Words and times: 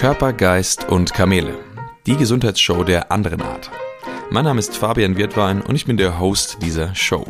Körper, 0.00 0.32
Geist 0.32 0.88
und 0.88 1.12
Kamele. 1.12 1.58
Die 2.06 2.16
Gesundheitsshow 2.16 2.84
der 2.84 3.12
anderen 3.12 3.42
Art. 3.42 3.70
Mein 4.30 4.44
Name 4.44 4.58
ist 4.58 4.74
Fabian 4.74 5.18
Wirtwein 5.18 5.60
und 5.60 5.74
ich 5.74 5.84
bin 5.84 5.98
der 5.98 6.18
Host 6.18 6.56
dieser 6.62 6.94
Show. 6.94 7.26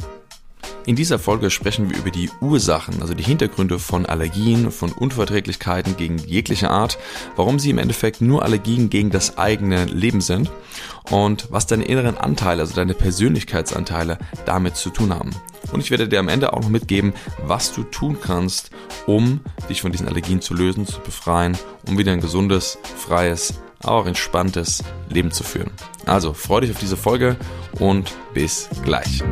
In 0.87 0.97
dieser 0.97 1.19
Folge 1.19 1.51
sprechen 1.51 1.91
wir 1.91 1.99
über 1.99 2.11
die 2.11 2.31
Ursachen, 2.41 3.03
also 3.03 3.13
die 3.13 3.23
Hintergründe 3.23 3.79
von 3.79 4.07
Allergien, 4.07 4.71
von 4.71 4.93
Unverträglichkeiten 4.93 5.97
gegen 5.97 6.19
jegliche 6.19 6.71
Art, 6.71 6.99
warum 7.37 7.59
sie 7.59 7.71
im 7.71 7.79
Endeffekt 7.79 8.23
nur 8.23 8.43
Allergien 8.43 8.89
gegen 8.89 9.11
das 9.11 9.37
eigene 9.37 9.85
Leben 9.85 10.23
sind 10.23 10.51
und 11.11 11.49
was 11.51 11.67
deine 11.67 11.85
inneren 11.85 12.17
Anteile, 12.17 12.63
also 12.63 12.75
deine 12.75 12.95
Persönlichkeitsanteile 12.95 14.19
damit 14.47 14.77
zu 14.77 14.89
tun 14.91 15.15
haben. 15.15 15.31
Und 15.71 15.81
ich 15.81 15.91
werde 15.91 16.09
dir 16.09 16.19
am 16.19 16.29
Ende 16.29 16.55
auch 16.55 16.63
noch 16.63 16.71
mitgeben, 16.71 17.13
was 17.45 17.73
du 17.73 17.83
tun 17.83 18.17
kannst, 18.21 18.71
um 19.07 19.41
dich 19.69 19.83
von 19.83 19.93
diesen 19.93 20.09
Allergien 20.09 20.41
zu 20.41 20.55
lösen, 20.55 20.87
zu 20.87 20.99
befreien, 21.01 21.59
um 21.87 21.99
wieder 21.99 22.13
ein 22.13 22.23
gesundes, 22.23 22.79
freies, 22.97 23.61
auch 23.83 24.07
entspanntes 24.07 24.83
Leben 25.11 25.31
zu 25.31 25.45
führen. 25.45 25.71
Also 26.07 26.33
freue 26.33 26.63
dich 26.63 26.71
auf 26.71 26.79
diese 26.79 26.97
Folge 26.97 27.37
und 27.79 28.13
bis 28.33 28.69
gleich. 28.83 29.23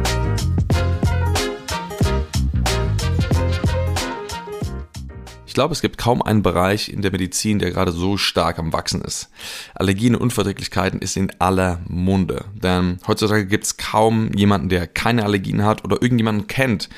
Glaube, 5.59 5.75
es 5.75 5.83
gibt 5.83 5.99
kaum 5.99 6.23
einen 6.23 6.43
Bereich 6.43 6.89
in 6.89 7.03
der 7.03 7.11
Medizin, 7.11 7.59
der 7.59 7.73
gerade 7.73 7.91
so 7.91 8.17
stark 8.17 8.61
am 8.61 8.73
Wachsen 8.73 9.03
ist. 9.03 9.29
Allergien 9.75 10.15
und 10.15 10.23
Unverträglichkeiten 10.23 11.01
ist 11.01 11.17
in 11.17 11.33
aller 11.41 11.81
Munde. 11.89 12.45
Denn 12.55 12.99
heutzutage 13.09 13.45
gibt 13.45 13.65
es 13.65 13.77
kaum 13.77 14.33
jemanden, 14.35 14.69
der 14.69 14.87
keine 14.87 15.25
Allergien 15.25 15.65
hat 15.65 15.83
oder 15.83 16.01
irgendjemanden 16.01 16.47
kennt, 16.47 16.89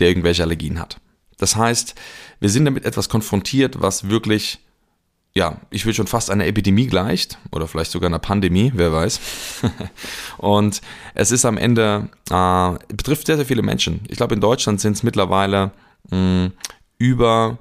der 0.00 0.08
irgendwelche 0.08 0.42
Allergien 0.42 0.80
hat. 0.80 0.96
Das 1.36 1.54
heißt, 1.54 1.94
wir 2.40 2.48
sind 2.48 2.64
damit 2.64 2.84
etwas 2.84 3.08
konfrontiert, 3.08 3.80
was 3.80 4.08
wirklich 4.08 4.58
ja, 5.34 5.60
ich 5.70 5.86
will 5.86 5.94
schon 5.94 6.08
fast 6.08 6.28
einer 6.32 6.46
Epidemie 6.46 6.88
gleicht 6.88 7.38
oder 7.52 7.68
vielleicht 7.68 7.92
sogar 7.92 8.08
einer 8.08 8.18
Pandemie, 8.18 8.72
wer 8.74 8.92
weiß. 8.92 9.20
und 10.38 10.80
es 11.14 11.30
ist 11.30 11.44
am 11.44 11.56
Ende, 11.56 12.08
äh, 12.30 12.72
betrifft 12.92 13.28
sehr, 13.28 13.36
sehr 13.36 13.46
viele 13.46 13.62
Menschen. 13.62 14.00
Ich 14.08 14.16
glaube, 14.16 14.34
in 14.34 14.40
Deutschland 14.40 14.80
sind 14.80 14.94
es 14.94 15.04
mittlerweile 15.04 15.70
mh, 16.10 16.50
über 16.98 17.58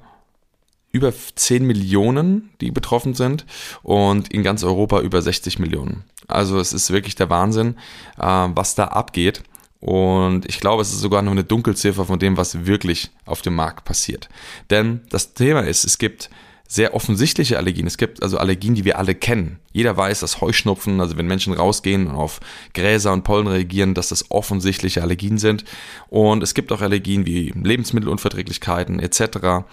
über 0.97 1.13
10 1.13 1.63
Millionen, 1.63 2.49
die 2.59 2.71
betroffen 2.71 3.13
sind 3.13 3.45
und 3.83 4.33
in 4.33 4.43
ganz 4.43 4.63
Europa 4.63 4.99
über 4.99 5.21
60 5.21 5.59
Millionen. 5.59 6.03
Also 6.27 6.59
es 6.59 6.73
ist 6.73 6.91
wirklich 6.91 7.15
der 7.15 7.29
Wahnsinn, 7.29 7.75
äh, 8.17 8.25
was 8.25 8.75
da 8.75 8.85
abgeht. 8.85 9.43
Und 9.79 10.45
ich 10.49 10.59
glaube, 10.59 10.81
es 10.81 10.91
ist 10.91 11.01
sogar 11.01 11.21
noch 11.21 11.31
eine 11.31 11.43
Dunkelziffer 11.43 12.05
von 12.05 12.19
dem, 12.19 12.35
was 12.35 12.65
wirklich 12.65 13.11
auf 13.25 13.41
dem 13.41 13.55
Markt 13.55 13.85
passiert. 13.85 14.27
Denn 14.71 15.01
das 15.09 15.35
Thema 15.35 15.61
ist, 15.61 15.85
es 15.85 15.99
gibt 15.99 16.29
sehr 16.67 16.93
offensichtliche 16.95 17.57
Allergien. 17.57 17.87
Es 17.87 17.97
gibt 17.97 18.21
also 18.23 18.37
Allergien, 18.39 18.75
die 18.75 18.85
wir 18.85 18.97
alle 18.97 19.15
kennen. 19.15 19.59
Jeder 19.78 19.95
weiß, 19.95 20.22
dass 20.22 20.42
Heuschnupfen, 20.42 21.00
also 21.00 21.20
wenn 21.20 21.28
Menschen 21.28 21.53
rausgehen 21.53 22.08
und 22.08 22.16
auf 22.16 22.39
Gräser 22.73 23.14
und 23.14 23.23
Pollen 23.23 23.45
reagieren, 23.45 23.94
dass 23.94 24.09
das 24.09 24.31
offensichtliche 24.31 25.03
Allergien 25.03 25.38
sind. 25.38 25.66
Und 26.08 26.42
es 26.42 26.56
gibt 26.56 26.72
auch 26.72 26.81
Allergien 26.81 27.28
wie 27.28 27.52
Lebensmittelunverträglichkeiten 27.52 29.00
etc., 29.00 29.67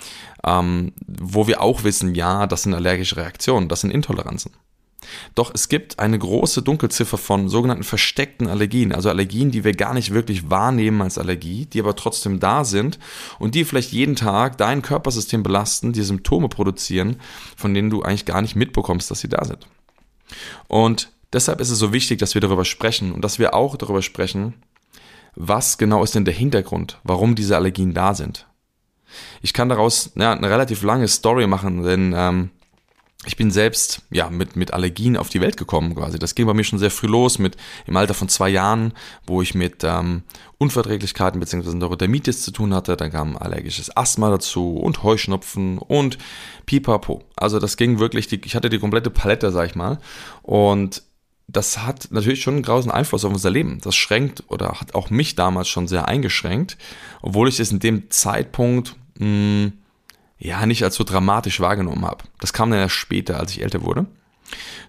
ähm, 0.46 0.92
wo 1.06 1.46
wir 1.46 1.62
auch 1.62 1.84
wissen, 1.84 2.14
ja, 2.14 2.46
das 2.46 2.64
sind 2.64 2.74
allergische 2.74 3.16
Reaktionen, 3.16 3.70
das 3.70 3.80
sind 3.80 3.92
Intoleranzen. 3.92 4.52
Doch 5.34 5.50
es 5.54 5.70
gibt 5.70 5.98
eine 5.98 6.18
große 6.18 6.60
Dunkelziffer 6.60 7.16
von 7.16 7.48
sogenannten 7.48 7.82
versteckten 7.82 8.46
Allergien, 8.46 8.92
also 8.92 9.08
Allergien, 9.08 9.50
die 9.50 9.64
wir 9.64 9.72
gar 9.72 9.94
nicht 9.94 10.12
wirklich 10.12 10.50
wahrnehmen 10.50 11.00
als 11.00 11.16
Allergie, 11.16 11.64
die 11.64 11.80
aber 11.80 11.96
trotzdem 11.96 12.40
da 12.40 12.64
sind 12.64 12.98
und 13.38 13.54
die 13.54 13.64
vielleicht 13.64 13.92
jeden 13.92 14.16
Tag 14.16 14.58
dein 14.58 14.82
Körpersystem 14.82 15.42
belasten, 15.42 15.94
die 15.94 16.02
Symptome 16.02 16.50
produzieren, 16.50 17.16
von 17.56 17.72
denen 17.72 17.88
du 17.88 18.02
eigentlich 18.02 18.26
gar 18.26 18.42
nicht 18.42 18.54
mitbekommst, 18.54 19.10
dass 19.10 19.20
sie 19.20 19.28
da 19.28 19.46
sind. 19.46 19.66
Und 20.68 21.10
deshalb 21.32 21.60
ist 21.60 21.70
es 21.70 21.78
so 21.78 21.92
wichtig, 21.92 22.18
dass 22.18 22.34
wir 22.34 22.40
darüber 22.40 22.64
sprechen 22.64 23.12
und 23.12 23.22
dass 23.22 23.38
wir 23.38 23.54
auch 23.54 23.76
darüber 23.76 24.02
sprechen, 24.02 24.54
was 25.36 25.78
genau 25.78 26.04
ist 26.04 26.14
denn 26.14 26.24
der 26.24 26.34
Hintergrund, 26.34 27.00
warum 27.02 27.34
diese 27.34 27.56
Allergien 27.56 27.94
da 27.94 28.14
sind. 28.14 28.46
Ich 29.42 29.52
kann 29.52 29.68
daraus 29.68 30.12
ja, 30.16 30.32
eine 30.32 30.50
relativ 30.50 30.82
lange 30.82 31.08
Story 31.08 31.46
machen, 31.46 31.82
denn 31.82 32.14
ähm, 32.16 32.50
ich 33.26 33.36
bin 33.36 33.50
selbst 33.50 34.02
ja 34.10 34.30
mit 34.30 34.56
mit 34.56 34.72
Allergien 34.72 35.16
auf 35.16 35.28
die 35.28 35.40
Welt 35.40 35.56
gekommen 35.56 35.94
quasi. 35.94 36.18
Das 36.18 36.34
ging 36.34 36.46
bei 36.46 36.54
mir 36.54 36.64
schon 36.64 36.78
sehr 36.78 36.90
früh 36.90 37.06
los 37.06 37.38
mit 37.38 37.56
im 37.86 37.96
Alter 37.96 38.14
von 38.14 38.28
zwei 38.28 38.48
Jahren, 38.48 38.92
wo 39.26 39.42
ich 39.42 39.54
mit 39.54 39.82
ähm, 39.84 40.22
Unverträglichkeiten 40.58 41.40
bzw. 41.40 41.74
Neurodermitis 41.74 42.42
zu 42.42 42.50
tun 42.50 42.74
hatte. 42.74 42.96
Dann 42.96 43.10
kam 43.10 43.36
allergisches 43.36 43.96
Asthma 43.96 44.30
dazu 44.30 44.76
und 44.76 45.02
Heuschnupfen 45.02 45.78
und 45.78 46.18
Pipapo. 46.66 47.22
Also 47.36 47.58
das 47.58 47.76
ging 47.76 47.98
wirklich. 47.98 48.26
Die, 48.28 48.40
ich 48.44 48.54
hatte 48.54 48.70
die 48.70 48.78
komplette 48.78 49.10
Palette, 49.10 49.52
sag 49.52 49.66
ich 49.66 49.74
mal. 49.74 49.98
Und 50.42 51.02
das 51.46 51.78
hat 51.78 52.08
natürlich 52.10 52.42
schon 52.42 52.54
einen 52.54 52.62
großen 52.62 52.90
Einfluss 52.90 53.24
auf 53.24 53.32
unser 53.32 53.50
Leben. 53.50 53.80
Das 53.82 53.94
schränkt 53.94 54.44
oder 54.48 54.80
hat 54.80 54.94
auch 54.94 55.10
mich 55.10 55.34
damals 55.34 55.68
schon 55.68 55.86
sehr 55.86 56.08
eingeschränkt, 56.08 56.78
obwohl 57.22 57.48
ich 57.48 57.60
es 57.60 57.70
in 57.70 57.80
dem 57.80 58.10
Zeitpunkt 58.10 58.96
mh, 59.18 59.26
hm, 59.26 59.72
ja 60.38 60.66
nicht 60.66 60.82
als 60.84 60.96
so 60.96 61.04
dramatisch 61.04 61.60
wahrgenommen 61.60 62.04
habe. 62.04 62.24
Das 62.40 62.52
kam 62.52 62.70
dann 62.70 62.80
erst 62.80 62.94
später, 62.94 63.38
als 63.38 63.52
ich 63.52 63.62
älter 63.62 63.82
wurde. 63.82 64.06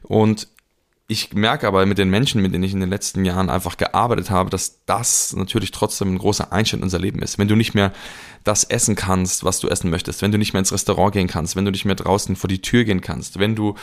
Und 0.04 0.48
ich 1.08 1.34
merke 1.34 1.68
aber 1.68 1.86
mit 1.86 2.00
den 2.00 2.10
Menschen, 2.10 2.42
mit 2.42 2.54
denen 2.54 2.64
ich 2.64 2.74
in 2.74 2.80
den 2.80 2.90
letzten 2.90 3.26
Jahren 3.26 3.52
einfach 3.52 3.78
gearbeitet 3.78 4.32
habe, 4.32 4.50
dass 4.50 4.84
das 4.86 5.36
natürlich 5.36 5.70
trotzdem 5.70 6.16
ein 6.16 6.18
großer 6.18 6.52
Einschnitt 6.52 6.80
in 6.80 6.84
unser 6.84 6.98
Leben 6.98 7.22
ist. 7.22 7.38
Wenn 7.38 7.48
du 7.48 7.56
nicht 7.56 7.76
mehr 7.76 7.94
das 8.44 8.64
essen 8.64 8.96
kannst, 8.96 9.44
was 9.44 9.60
du 9.60 9.68
essen 9.68 9.92
möchtest, 9.92 10.24
wenn 10.24 10.32
du 10.32 10.40
nicht 10.40 10.54
mehr 10.54 10.60
ins 10.60 10.72
Restaurant 10.72 11.14
gehen 11.14 11.28
kannst, 11.28 11.56
wenn 11.56 11.66
du 11.66 11.72
nicht 11.72 11.86
mehr 11.86 11.96
draußen 11.96 12.36
vor 12.36 12.48
die 12.48 12.62
Tür 12.62 12.86
gehen 12.86 13.02
kannst, 13.02 13.38
wenn 13.38 13.56
du 13.56 13.76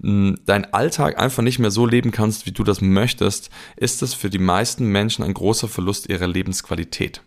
hm, 0.00 0.38
deinen 0.46 0.72
Alltag 0.72 1.18
einfach 1.18 1.42
nicht 1.42 1.58
mehr 1.58 1.72
so 1.72 1.84
leben 1.84 2.12
kannst, 2.12 2.46
wie 2.46 2.52
du 2.52 2.62
das 2.62 2.80
möchtest, 2.80 3.50
ist 3.76 4.00
das 4.00 4.14
für 4.14 4.30
die 4.30 4.38
meisten 4.38 4.86
Menschen 4.86 5.24
ein 5.24 5.34
großer 5.34 5.66
Verlust 5.66 6.08
ihrer 6.08 6.28
Lebensqualität. 6.28 7.22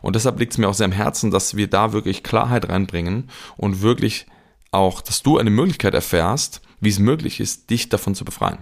Und 0.00 0.16
deshalb 0.16 0.38
liegt 0.38 0.52
es 0.52 0.58
mir 0.58 0.68
auch 0.68 0.74
sehr 0.74 0.86
am 0.86 0.92
Herzen, 0.92 1.30
dass 1.30 1.56
wir 1.56 1.68
da 1.68 1.92
wirklich 1.92 2.22
Klarheit 2.22 2.68
reinbringen 2.68 3.30
und 3.56 3.82
wirklich 3.82 4.26
auch, 4.70 5.00
dass 5.00 5.22
du 5.22 5.38
eine 5.38 5.50
Möglichkeit 5.50 5.94
erfährst, 5.94 6.62
wie 6.80 6.88
es 6.88 6.98
möglich 6.98 7.40
ist, 7.40 7.70
dich 7.70 7.88
davon 7.88 8.14
zu 8.14 8.24
befreien. 8.24 8.58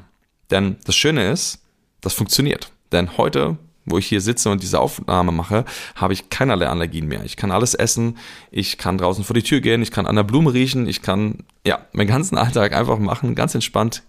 Denn 0.50 0.76
das 0.84 0.96
Schöne 0.96 1.30
ist, 1.30 1.62
das 2.00 2.12
funktioniert. 2.12 2.72
Denn 2.92 3.16
heute, 3.16 3.56
wo 3.84 3.98
ich 3.98 4.06
hier 4.06 4.20
sitze 4.20 4.50
und 4.50 4.62
diese 4.62 4.80
Aufnahme 4.80 5.32
mache, 5.32 5.64
habe 5.94 6.12
ich 6.12 6.28
keinerlei 6.28 6.68
Allergien 6.68 7.06
mehr. 7.06 7.24
Ich 7.24 7.36
kann 7.36 7.50
alles 7.50 7.74
essen, 7.74 8.18
ich 8.50 8.78
kann 8.78 8.98
draußen 8.98 9.24
vor 9.24 9.34
die 9.34 9.42
Tür 9.42 9.60
gehen, 9.60 9.82
ich 9.82 9.90
kann 9.90 10.06
an 10.06 10.16
der 10.16 10.24
Blume 10.24 10.52
riechen, 10.52 10.86
ich 10.86 11.02
kann 11.02 11.44
ja 11.64 11.86
meinen 11.92 12.08
ganzen 12.08 12.36
Alltag 12.36 12.72
einfach 12.72 12.98
machen, 12.98 13.34
ganz 13.34 13.54
entspannt. 13.54 14.02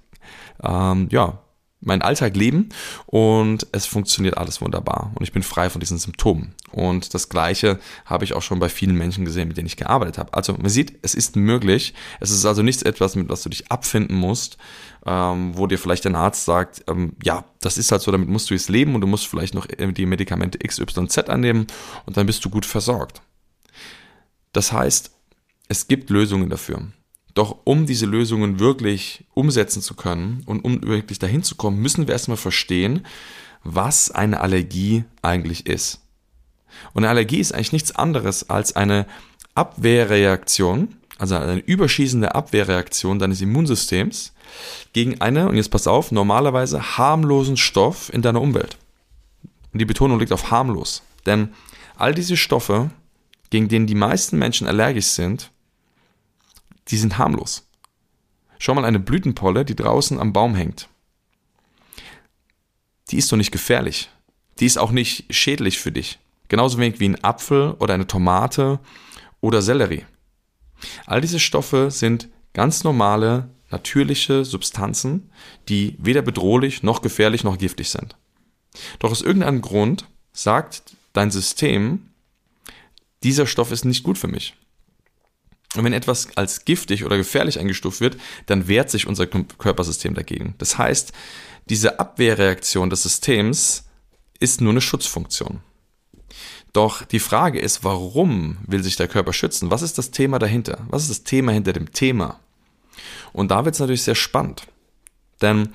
Ähm, 0.63 1.08
ja, 1.12 1.40
meinen 1.81 2.01
Alltag 2.01 2.35
leben 2.35 2.69
und 3.07 3.67
es 3.71 3.85
funktioniert 3.85 4.37
alles 4.37 4.61
wunderbar 4.61 5.11
und 5.15 5.23
ich 5.23 5.33
bin 5.33 5.43
frei 5.43 5.69
von 5.69 5.79
diesen 5.79 5.97
Symptomen. 5.97 6.53
Und 6.71 7.13
das 7.13 7.27
Gleiche 7.27 7.79
habe 8.05 8.23
ich 8.23 8.33
auch 8.33 8.41
schon 8.41 8.59
bei 8.59 8.69
vielen 8.69 8.95
Menschen 8.95 9.25
gesehen, 9.25 9.47
mit 9.47 9.57
denen 9.57 9.67
ich 9.67 9.77
gearbeitet 9.77 10.17
habe. 10.17 10.33
Also 10.33 10.53
man 10.53 10.69
sieht, 10.69 10.99
es 11.01 11.15
ist 11.15 11.35
möglich. 11.35 11.93
Es 12.19 12.31
ist 12.31 12.45
also 12.45 12.61
nichts 12.61 12.83
etwas, 12.83 13.15
mit 13.15 13.29
was 13.29 13.43
du 13.43 13.49
dich 13.49 13.71
abfinden 13.71 14.15
musst, 14.15 14.57
ähm, 15.05 15.57
wo 15.57 15.67
dir 15.67 15.77
vielleicht 15.77 16.05
ein 16.05 16.15
Arzt 16.15 16.45
sagt, 16.45 16.83
ähm, 16.87 17.13
ja, 17.23 17.43
das 17.59 17.77
ist 17.77 17.91
halt 17.91 18.01
so, 18.01 18.11
damit 18.11 18.29
musst 18.29 18.49
du 18.49 18.53
jetzt 18.53 18.69
leben 18.69 18.95
und 18.95 19.01
du 19.01 19.07
musst 19.07 19.27
vielleicht 19.27 19.53
noch 19.53 19.65
die 19.67 20.05
Medikamente 20.05 20.59
XYZ 20.59 21.29
annehmen 21.29 21.67
und 22.05 22.15
dann 22.15 22.25
bist 22.25 22.45
du 22.45 22.49
gut 22.49 22.65
versorgt. 22.65 23.21
Das 24.53 24.71
heißt, 24.71 25.11
es 25.67 25.87
gibt 25.87 26.09
Lösungen 26.09 26.49
dafür. 26.49 26.83
Doch 27.33 27.57
um 27.63 27.85
diese 27.85 28.05
Lösungen 28.05 28.59
wirklich 28.59 29.25
umsetzen 29.33 29.81
zu 29.81 29.95
können 29.95 30.43
und 30.45 30.65
um 30.65 30.83
wirklich 30.83 31.19
dahin 31.19 31.43
zu 31.43 31.55
kommen, 31.55 31.81
müssen 31.81 32.07
wir 32.07 32.13
erstmal 32.13 32.37
verstehen, 32.37 33.05
was 33.63 34.11
eine 34.11 34.41
Allergie 34.41 35.05
eigentlich 35.21 35.65
ist. 35.65 36.01
Und 36.93 37.03
eine 37.03 37.09
Allergie 37.09 37.39
ist 37.39 37.53
eigentlich 37.53 37.73
nichts 37.73 37.95
anderes 37.95 38.49
als 38.49 38.75
eine 38.75 39.05
Abwehrreaktion, 39.55 40.95
also 41.17 41.35
eine 41.35 41.59
überschießende 41.59 42.33
Abwehrreaktion 42.33 43.19
deines 43.19 43.41
Immunsystems 43.41 44.34
gegen 44.93 45.22
eine, 45.22 45.47
und 45.47 45.55
jetzt 45.55 45.69
pass 45.69 45.87
auf, 45.87 46.11
normalerweise 46.11 46.97
harmlosen 46.97 47.57
Stoff 47.57 48.11
in 48.13 48.22
deiner 48.22 48.41
Umwelt. 48.41 48.77
Und 49.72 49.79
die 49.79 49.85
Betonung 49.85 50.19
liegt 50.19 50.34
auf 50.34 50.51
harmlos. 50.51 51.03
Denn 51.25 51.53
all 51.95 52.13
diese 52.13 52.35
Stoffe, 52.35 52.89
gegen 53.49 53.67
denen 53.67 53.87
die 53.87 53.95
meisten 53.95 54.37
Menschen 54.37 54.67
allergisch 54.67 55.07
sind, 55.07 55.51
die 56.87 56.97
sind 56.97 57.17
harmlos. 57.17 57.67
Schau 58.59 58.75
mal 58.75 58.85
eine 58.85 58.99
Blütenpolle, 58.99 59.66
die 59.66 59.75
draußen 59.75 60.19
am 60.19 60.33
Baum 60.33 60.55
hängt. 60.55 60.87
Die 63.09 63.17
ist 63.17 63.31
doch 63.31 63.37
nicht 63.37 63.51
gefährlich. 63.51 64.09
Die 64.59 64.66
ist 64.66 64.78
auch 64.78 64.91
nicht 64.91 65.33
schädlich 65.33 65.79
für 65.79 65.91
dich. 65.91 66.19
Genauso 66.47 66.78
wenig 66.78 66.99
wie 66.99 67.09
ein 67.09 67.23
Apfel 67.23 67.72
oder 67.79 67.93
eine 67.93 68.07
Tomate 68.07 68.79
oder 69.39 69.61
Sellerie. 69.61 70.05
All 71.05 71.22
diese 71.22 71.39
Stoffe 71.39 71.91
sind 71.91 72.29
ganz 72.53 72.84
normale, 72.84 73.49
natürliche 73.69 74.45
Substanzen, 74.45 75.31
die 75.69 75.95
weder 75.97 76.22
bedrohlich 76.22 76.84
noch 76.84 77.01
gefährlich 77.01 77.43
noch 77.43 77.57
giftig 77.57 77.89
sind. 77.89 78.16
Doch 78.99 79.11
aus 79.11 79.22
irgendeinem 79.22 79.61
Grund 79.61 80.05
sagt 80.34 80.95
dein 81.13 81.31
System, 81.31 82.11
dieser 83.23 83.45
Stoff 83.45 83.72
ist 83.72 83.85
nicht 83.85 84.03
gut 84.03 84.17
für 84.17 84.27
mich. 84.27 84.55
Und 85.76 85.84
wenn 85.85 85.94
etwas 85.94 86.35
als 86.35 86.66
giftig 86.66 87.06
oder 87.06 87.18
gefährlich 87.18 87.59
eingestuft 87.59 88.02
wird, 88.02 88.18
dann 88.46 88.68
wehrt 88.68 88.90
sich 88.90 89.08
unser 89.08 89.26
Körpersystem 89.28 90.14
dagegen. 90.14 90.56
Das 90.58 90.78
heißt, 90.78 91.14
diese 91.70 92.00
Abwehrreaktion 92.00 92.90
des 92.90 93.03
Systems 93.03 93.85
ist 94.40 94.59
nur 94.59 94.72
eine 94.72 94.82
Schutzfunktion. 94.82 95.62
Doch 96.73 97.03
die 97.03 97.20
Frage 97.20 97.59
ist, 97.59 97.84
warum 97.84 98.58
will 98.66 98.84
sich 98.84 98.96
der 98.96 99.08
Körper 99.08 99.34
schützen? 99.34 99.72
Was 99.72 99.82
ist 99.82 99.97
das 99.97 100.12
Thema 100.12 100.40
dahinter? 100.40 100.85
Was 100.90 101.03
ist 101.03 101.12
das 101.12 101.23
Thema 101.23 101.52
hinter 101.52 101.73
dem 101.73 101.91
Thema? 101.91 102.40
Und 103.34 103.52
da 103.52 103.66
wird 103.66 103.76
es 103.76 103.79
natürlich 103.79 104.03
sehr 104.03 104.16
spannend. 104.16 104.68
Denn 105.41 105.70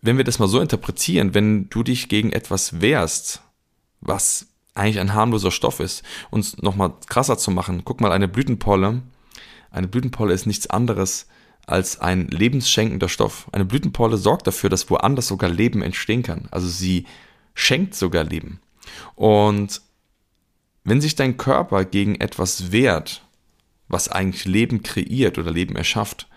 wenn 0.00 0.16
wir 0.16 0.24
das 0.24 0.38
mal 0.38 0.48
so 0.48 0.60
interpretieren, 0.60 1.34
wenn 1.34 1.68
du 1.68 1.82
dich 1.82 2.08
gegen 2.08 2.32
etwas 2.32 2.80
wehrst, 2.80 3.42
was 4.00 4.46
eigentlich 4.78 5.00
ein 5.00 5.14
harmloser 5.14 5.50
Stoff 5.50 5.80
ist, 5.80 6.02
uns 6.30 6.58
nochmal 6.58 6.92
krasser 7.08 7.38
zu 7.38 7.50
machen, 7.50 7.82
guck 7.84 8.00
mal, 8.00 8.12
eine 8.12 8.28
Blütenpolle, 8.28 9.02
eine 9.70 9.88
Blütenpolle 9.88 10.32
ist 10.32 10.46
nichts 10.46 10.68
anderes 10.68 11.26
als 11.66 12.00
ein 12.00 12.28
lebensschenkender 12.28 13.08
Stoff. 13.08 13.48
Eine 13.52 13.66
Blütenpolle 13.66 14.16
sorgt 14.16 14.46
dafür, 14.46 14.70
dass 14.70 14.88
woanders 14.88 15.28
sogar 15.28 15.50
Leben 15.50 15.82
entstehen 15.82 16.22
kann. 16.22 16.48
Also 16.50 16.66
sie 16.66 17.04
schenkt 17.54 17.94
sogar 17.94 18.24
Leben. 18.24 18.60
Und 19.14 19.82
wenn 20.84 21.02
sich 21.02 21.14
dein 21.14 21.36
Körper 21.36 21.84
gegen 21.84 22.14
etwas 22.14 22.72
wehrt, 22.72 23.22
was 23.88 24.08
eigentlich 24.08 24.46
Leben 24.46 24.82
kreiert 24.82 25.36
oder 25.36 25.50
Leben 25.50 25.76
erschafft, 25.76 26.28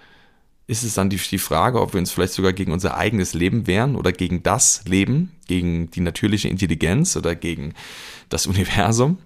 ist 0.72 0.84
es 0.84 0.94
dann 0.94 1.10
die, 1.10 1.18
die 1.18 1.38
Frage, 1.38 1.82
ob 1.82 1.94
wir 1.94 2.00
uns 2.00 2.14
vielleicht 2.14 2.32
sogar 2.32 2.54
gegen 2.54 2.72
unser 2.72 2.96
eigenes 2.96 3.34
Leben 3.34 3.68
wehren 3.68 3.98
oder 3.98 4.14
gegen 4.14 4.42
das 4.42 4.86
Leben, 4.86 5.34
gegen 5.46 5.92
die 5.92 6.00
natürliche 6.00 6.48
Intelligenz 6.48 7.18
oder 7.18 7.36
gegen 7.36 7.74
das 8.30 8.48
Universum. 8.48 9.18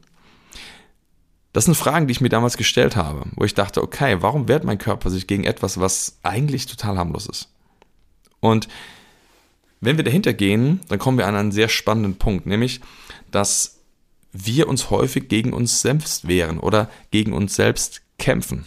Das 1.53 1.65
sind 1.65 1.75
Fragen, 1.75 2.07
die 2.07 2.13
ich 2.13 2.19
mir 2.19 2.30
damals 2.30 2.57
gestellt 2.57 2.95
habe, 2.95 3.27
wo 3.36 3.45
ich 3.45 3.53
dachte, 3.53 3.83
okay, 3.83 4.18
warum 4.21 4.47
wehrt 4.47 4.63
mein 4.63 4.80
Körper 4.80 5.12
sich 5.12 5.27
gegen 5.27 5.44
etwas, 5.44 5.80
was 5.80 6.18
eigentlich 6.24 6.65
total 6.65 6.97
harmlos 6.97 7.27
ist? 7.27 7.53
Und 8.39 8.68
wenn 9.81 9.98
wir 9.98 10.03
dahinter 10.03 10.33
gehen, 10.33 10.80
dann 10.88 10.98
kommen 10.98 11.19
wir 11.19 11.27
an 11.27 11.36
einen 11.36 11.51
sehr 11.51 11.69
spannenden 11.69 12.15
Punkt, 12.15 12.48
nämlich, 12.48 12.81
dass 13.30 13.81
wir 14.33 14.68
uns 14.68 14.89
häufig 14.89 15.30
gegen 15.30 15.53
uns 15.53 15.83
selbst 15.83 16.27
wehren 16.27 16.59
oder 16.59 16.89
gegen 17.12 17.33
uns 17.33 17.56
selbst 17.56 18.01
kämpfen. 18.18 18.65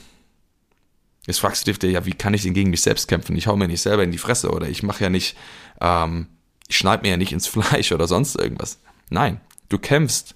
Jetzt 1.29 1.41
fragst 1.41 1.67
du 1.67 1.73
dich 1.75 1.93
ja, 1.93 2.07
wie 2.07 2.15
kann 2.15 2.33
ich 2.33 2.45
denn 2.45 2.55
gegen 2.55 2.71
mich 2.71 2.81
selbst 2.81 3.07
kämpfen? 3.07 3.37
Ich 3.37 3.47
hau 3.47 3.55
mir 3.55 3.69
nicht 3.69 3.83
selber 3.83 4.03
in 4.03 4.13
die 4.13 4.19
Fresse 4.19 4.51
oder 4.51 4.67
ich 4.67 4.83
mache 4.83 5.05
ja 5.05 5.11
nicht, 5.11 5.37
ähm, 5.79 6.27
ich 6.69 6.79
schneide 6.79 7.03
mir 7.03 7.11
ja 7.11 7.17
nicht 7.19 7.33
ins 7.33 7.47
Fleisch 7.47 7.93
oder 7.93 8.09
sonst 8.09 8.35
irgendwas. 8.35 8.79
Nein, 9.11 9.39
du 9.69 9.79
kämpfst 9.79 10.35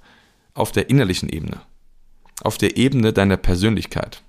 auf 0.53 0.71
der 0.71 0.91
innerlichen 0.91 1.31
Ebene, 1.31 1.63
auf 2.43 2.59
der 2.59 2.77
Ebene 2.77 3.15
deiner 3.15 3.39
Persönlichkeit. 3.39 4.23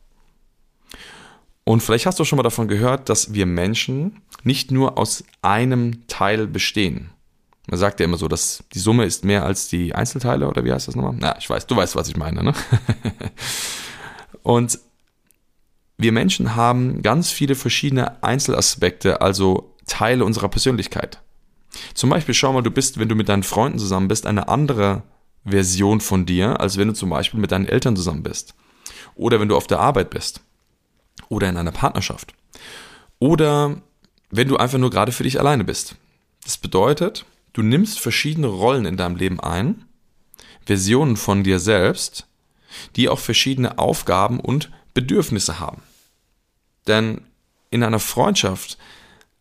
Und 1.65 1.83
vielleicht 1.83 2.05
hast 2.05 2.17
du 2.21 2.23
schon 2.23 2.37
mal 2.37 2.43
davon 2.43 2.69
gehört, 2.69 3.09
dass 3.09 3.33
wir 3.33 3.45
Menschen 3.45 4.21
nicht 4.43 4.71
nur 4.71 4.97
aus 4.97 5.25
einem 5.41 6.07
Teil 6.07 6.47
bestehen. 6.47 7.09
Man 7.67 7.77
sagt 7.77 7.99
ja 7.99 8.05
immer 8.05 8.17
so, 8.17 8.29
dass 8.29 8.63
die 8.73 8.79
Summe 8.79 9.03
ist 9.03 9.25
mehr 9.25 9.43
als 9.43 9.67
die 9.67 9.93
Einzelteile, 9.93 10.47
oder 10.47 10.63
wie 10.63 10.71
heißt 10.71 10.87
das 10.87 10.95
nochmal? 10.95 11.15
Na, 11.19 11.37
ich 11.37 11.49
weiß, 11.49 11.67
du 11.67 11.75
weißt, 11.75 11.97
was 11.97 12.07
ich 12.07 12.15
meine, 12.15 12.41
ne? 12.41 12.53
Und 14.43 14.79
wir 15.97 16.11
Menschen 16.11 16.55
haben 16.55 17.01
ganz 17.01 17.31
viele 17.31 17.55
verschiedene 17.55 18.23
Einzelaspekte, 18.23 19.21
also 19.21 19.75
Teile 19.85 20.25
unserer 20.25 20.49
Persönlichkeit. 20.49 21.21
Zum 21.93 22.09
Beispiel 22.09 22.33
schau 22.33 22.53
mal, 22.53 22.61
du 22.61 22.71
bist, 22.71 22.99
wenn 22.99 23.09
du 23.09 23.15
mit 23.15 23.29
deinen 23.29 23.43
Freunden 23.43 23.79
zusammen 23.79 24.07
bist, 24.07 24.25
eine 24.25 24.47
andere 24.47 25.03
Version 25.45 26.01
von 26.01 26.25
dir, 26.25 26.59
als 26.59 26.77
wenn 26.77 26.87
du 26.87 26.93
zum 26.93 27.09
Beispiel 27.09 27.39
mit 27.39 27.51
deinen 27.51 27.67
Eltern 27.67 27.95
zusammen 27.95 28.23
bist. 28.23 28.55
Oder 29.15 29.39
wenn 29.39 29.49
du 29.49 29.55
auf 29.55 29.67
der 29.67 29.79
Arbeit 29.79 30.09
bist. 30.09 30.41
Oder 31.29 31.49
in 31.49 31.57
einer 31.57 31.71
Partnerschaft. 31.71 32.33
Oder 33.19 33.81
wenn 34.29 34.47
du 34.47 34.57
einfach 34.57 34.79
nur 34.79 34.89
gerade 34.89 35.11
für 35.11 35.23
dich 35.23 35.39
alleine 35.39 35.63
bist. 35.63 35.95
Das 36.43 36.57
bedeutet, 36.57 37.25
du 37.53 37.61
nimmst 37.61 37.99
verschiedene 37.99 38.47
Rollen 38.47 38.85
in 38.85 38.97
deinem 38.97 39.15
Leben 39.15 39.39
ein, 39.39 39.85
Versionen 40.65 41.17
von 41.17 41.43
dir 41.43 41.59
selbst, 41.59 42.27
die 42.95 43.09
auch 43.09 43.19
verschiedene 43.19 43.77
Aufgaben 43.77 44.39
und 44.39 44.71
Bedürfnisse 44.93 45.59
haben. 45.59 45.81
Denn 46.87 47.21
in 47.69 47.83
einer 47.83 47.99
Freundschaft 47.99 48.77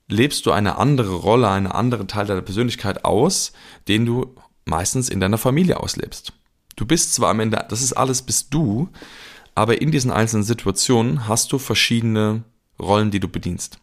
lebst 0.08 0.46
du 0.46 0.52
eine 0.52 0.78
andere 0.78 1.14
Rolle, 1.14 1.48
einen 1.48 1.66
anderen 1.66 2.08
Teil 2.08 2.26
deiner 2.26 2.42
Persönlichkeit 2.42 3.04
aus, 3.04 3.52
den 3.88 4.06
du 4.06 4.34
meistens 4.64 5.08
in 5.08 5.20
deiner 5.20 5.38
Familie 5.38 5.80
auslebst. 5.80 6.32
Du 6.76 6.86
bist 6.86 7.14
zwar 7.14 7.30
am 7.30 7.40
Ende, 7.40 7.64
das 7.68 7.82
ist 7.82 7.92
alles 7.92 8.22
bist 8.22 8.54
du, 8.54 8.88
aber 9.54 9.80
in 9.80 9.90
diesen 9.90 10.10
einzelnen 10.10 10.44
Situationen 10.44 11.28
hast 11.28 11.52
du 11.52 11.58
verschiedene 11.58 12.44
Rollen, 12.78 13.10
die 13.10 13.20
du 13.20 13.28
bedienst. 13.28 13.78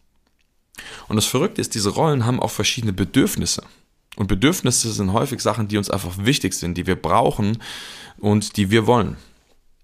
Und 1.08 1.16
das 1.16 1.26
Verrückte 1.26 1.60
ist, 1.60 1.74
diese 1.74 1.90
Rollen 1.90 2.26
haben 2.26 2.40
auch 2.40 2.50
verschiedene 2.50 2.92
Bedürfnisse. 2.92 3.62
Und 4.16 4.26
Bedürfnisse 4.26 4.92
sind 4.92 5.12
häufig 5.12 5.40
Sachen, 5.40 5.68
die 5.68 5.78
uns 5.78 5.90
einfach 5.90 6.12
wichtig 6.18 6.54
sind, 6.54 6.76
die 6.76 6.86
wir 6.86 6.96
brauchen 6.96 7.58
und 8.18 8.56
die 8.56 8.70
wir 8.70 8.86
wollen. 8.86 9.16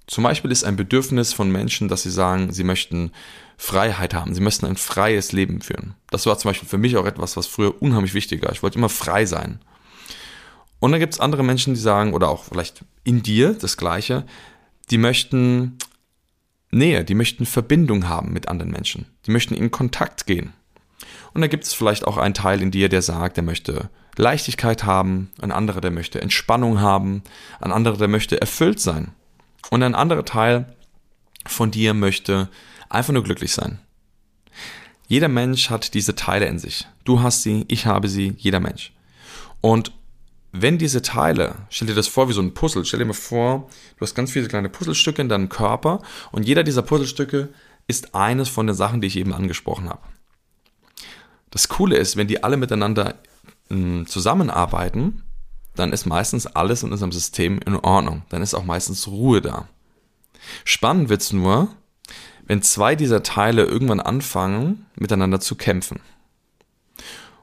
Zum 0.07 0.23
Beispiel 0.23 0.53
ist 0.53 0.65
ein 0.65 0.77
Bedürfnis 0.77 1.33
von 1.33 1.51
Menschen, 1.51 1.89
dass 1.89 2.03
sie 2.03 2.11
sagen, 2.11 2.53
sie 2.53 2.65
möchten 2.65 3.11
Freiheit 3.57 4.15
haben, 4.15 4.35
sie 4.35 4.41
möchten 4.41 4.67
ein 4.67 4.77
freies 4.77 5.33
Leben 5.33 5.61
führen. 5.61 5.95
Das 6.11 6.27
war 6.27 6.39
zum 6.39 6.51
Beispiel 6.51 6.69
für 6.69 6.79
mich 6.79 6.97
auch 6.97 7.07
etwas, 7.07 7.37
was 7.37 7.47
früher 7.47 7.83
unheimlich 7.83 8.15
wichtig 8.15 8.43
war. 8.43 8.53
Ich 8.53 8.63
wollte 8.63 8.79
immer 8.79 8.89
frei 8.89 9.27
sein. 9.27 9.61
Und 10.79 10.93
dann 10.93 11.01
gibt 11.01 11.15
es 11.15 11.21
andere 11.21 11.43
Menschen, 11.43 11.75
die 11.75 11.81
sagen, 11.81 12.15
oder 12.15 12.29
auch 12.29 12.45
vielleicht 12.45 12.85
in 13.03 13.23
dir 13.23 13.55
das 13.55 13.77
Gleiche, 13.77 14.25
die 14.91 14.99
möchten 14.99 15.79
Nähe, 16.71 17.05
die 17.05 17.15
möchten 17.15 17.47
Verbindung 17.47 18.09
haben 18.09 18.33
mit 18.33 18.49
anderen 18.49 18.71
Menschen, 18.71 19.07
die 19.27 19.31
möchten 19.31 19.55
in 19.55 19.71
Kontakt 19.71 20.27
gehen. 20.27 20.53
Und 21.33 21.41
dann 21.41 21.51
gibt 21.51 21.65
es 21.65 21.75
vielleicht 21.75 22.07
auch 22.07 22.17
einen 22.17 22.35
Teil 22.35 22.63
in 22.63 22.71
dir, 22.71 22.89
der 22.89 23.03
sagt, 23.03 23.37
der 23.37 23.45
möchte 23.45 23.91
Leichtigkeit 24.17 24.85
haben, 24.85 25.31
ein 25.41 25.53
anderer, 25.53 25.81
der 25.81 25.91
möchte 25.91 26.21
Entspannung 26.21 26.81
haben, 26.81 27.23
ein 27.61 27.73
anderer, 27.73 27.97
der 27.97 28.09
möchte 28.09 28.41
erfüllt 28.41 28.81
sein. 28.81 29.13
Und 29.71 29.83
ein 29.83 29.95
anderer 29.95 30.25
Teil 30.25 30.77
von 31.47 31.71
dir 31.71 31.95
möchte 31.95 32.49
einfach 32.89 33.13
nur 33.13 33.25
glücklich 33.25 33.53
sein. 33.53 33.81
Jeder 35.09 35.29
Mensch 35.29 35.71
hat 35.71 35.95
diese 35.95 36.15
Teile 36.15 36.47
in 36.47 36.59
sich. 36.59 36.87
Du 37.05 37.21
hast 37.21 37.43
sie, 37.43 37.65
ich 37.69 37.87
habe 37.87 38.09
sie, 38.09 38.35
jeder 38.39 38.61
Mensch. 38.61 38.93
Und 39.61 39.93
wenn 40.53 40.79
diese 40.79 41.03
Teile, 41.03 41.55
stell 41.71 41.89
dir 41.89 41.95
das 41.95 42.09
vor 42.09 42.29
wie 42.29 42.33
so 42.33 42.41
ein 42.41 42.55
Puzzle, 42.55 42.85
stell 42.85 42.99
dir 42.99 43.05
mal 43.05 43.13
vor, 43.13 43.69
du 43.97 44.01
hast 44.01 44.15
ganz 44.15 44.33
viele 44.33 44.49
kleine 44.49 44.69
Puzzlestücke 44.69 45.23
in 45.23 45.29
deinem 45.29 45.49
Körper 45.49 46.03
und 46.33 46.45
jeder 46.45 46.65
dieser 46.65 46.83
Puzzlestücke 46.83 47.51
ist 47.87 48.15
eines 48.15 48.49
von 48.49 48.67
den 48.67 48.75
Sachen, 48.75 49.01
die 49.01 49.07
ich 49.07 49.17
eben 49.17 49.33
angesprochen 49.33 49.89
habe. 49.89 50.03
Das 51.51 51.69
Coole 51.69 51.97
ist, 51.97 52.17
wenn 52.17 52.27
die 52.27 52.43
alle 52.43 52.57
miteinander 52.57 53.15
hm, 53.69 54.07
zusammenarbeiten, 54.07 55.23
dann 55.79 55.93
ist 55.93 56.07
meistens 56.07 56.47
alles 56.47 56.83
in 56.83 56.93
unserem 56.93 57.13
System 57.13 57.61
in 57.65 57.77
Ordnung. 57.77 58.23
Dann 58.29 58.43
ist 58.43 58.55
auch 58.55 58.65
meistens 58.65 59.07
Ruhe 59.07 59.41
da. 59.41 59.69
Spannend 60.65 61.09
wird's 61.09 61.33
nur, 61.33 61.69
wenn 62.47 62.63
zwei 62.63 62.95
dieser 62.95 63.23
Teile 63.23 63.65
irgendwann 63.65 64.01
anfangen, 64.01 64.87
miteinander 64.95 65.41
zu 65.41 65.57
kämpfen. 65.57 66.01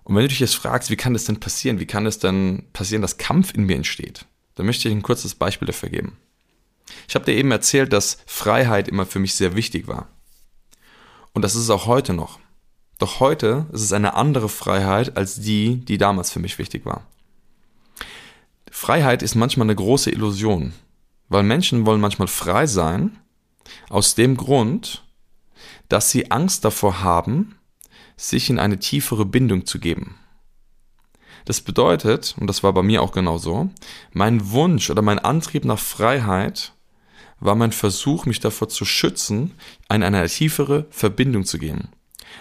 Und 0.04 0.16
wenn 0.16 0.24
du 0.24 0.30
dich 0.30 0.40
jetzt 0.40 0.56
fragst, 0.56 0.90
wie 0.90 0.96
kann 0.96 1.13
das 1.13 1.25
denn 1.25 1.40
passieren? 1.40 1.80
Wie 1.80 1.86
kann 1.86 2.06
es 2.06 2.20
denn 2.20 2.63
passieren, 2.74 3.02
dass 3.02 3.18
Kampf 3.18 3.54
in 3.54 3.63
mir 3.63 3.75
entsteht? 3.75 4.25
Dann 4.56 4.66
möchte 4.66 4.88
ich 4.88 4.94
ein 4.94 5.02
kurzes 5.02 5.36
Beispiel 5.36 5.66
dafür 5.66 5.90
geben. 5.90 6.18
Ich 7.08 7.16
habe 7.16 7.25
dir 7.25 7.34
eben 7.34 7.52
erzählt, 7.52 7.94
dass 7.94 8.18
Freiheit 8.25 8.88
immer 8.88 9.06
für 9.06 9.20
mich 9.20 9.36
sehr 9.36 9.56
wichtig 9.56 9.88
war. 9.88 10.08
Und 11.34 11.42
das 11.42 11.56
ist 11.56 11.63
es 11.63 11.70
auch 11.70 11.88
heute 11.88 12.13
noch. 12.13 12.40
Doch 13.00 13.20
heute 13.20 13.66
ist 13.72 13.82
es 13.82 13.94
eine 13.94 14.13
andere 14.13 14.50
Freiheit 14.50 15.18
als 15.18 15.40
die, 15.40 15.78
die 15.78 15.98
damals 15.98 16.32
für 16.32 16.40
mich 16.40 16.60
wichtig 16.60 16.86
war. 16.86 17.06
Freiheit 18.75 19.22
ist 19.22 19.36
manchmal 19.36 19.68
eine 19.68 19.75
große 19.75 20.10
Illusion, 20.10 20.74
weil 21.30 21.44
Menschen 21.44 21.86
wollen 21.86 22.01
manchmal 22.01 22.27
frei 22.27 22.65
sein, 22.65 23.18
aus 23.88 24.15
dem 24.15 24.36
Grund, 24.36 25.06
dass 25.89 26.10
sie 26.10 26.32
Angst 26.32 26.65
davor 26.65 27.01
haben, 27.01 27.56
sich 28.18 28.50
in 28.50 28.60
eine 28.60 28.80
tiefere 28.80 29.25
Bindung 29.25 29.68
zu 29.68 29.80
geben. 29.80 30.18
Das 31.46 31.62
bedeutet, 31.62 32.36
und 32.38 32.48
das 32.48 32.63
war 32.63 32.74
bei 32.74 32.82
mir 32.82 33.03
auch 33.03 33.12
genauso, 33.13 33.70
mein 34.12 34.50
Wunsch 34.51 34.89
oder 34.89 35.03
mein 35.03 35.20
Antrieb 35.20 35.63
nach 35.65 35.80
Freiheit 35.80 36.74
war 37.39 37.56
mein 37.56 37.72
Versuch, 37.72 38.25
mich 38.25 38.39
davor 38.39 38.70
zu 38.70 38.86
schützen, 38.86 39.51
in 39.89 40.03
eine 40.03 40.27
tiefere 40.27 40.88
Verbindung 40.89 41.46
zu 41.46 41.60
gehen. 41.60 41.89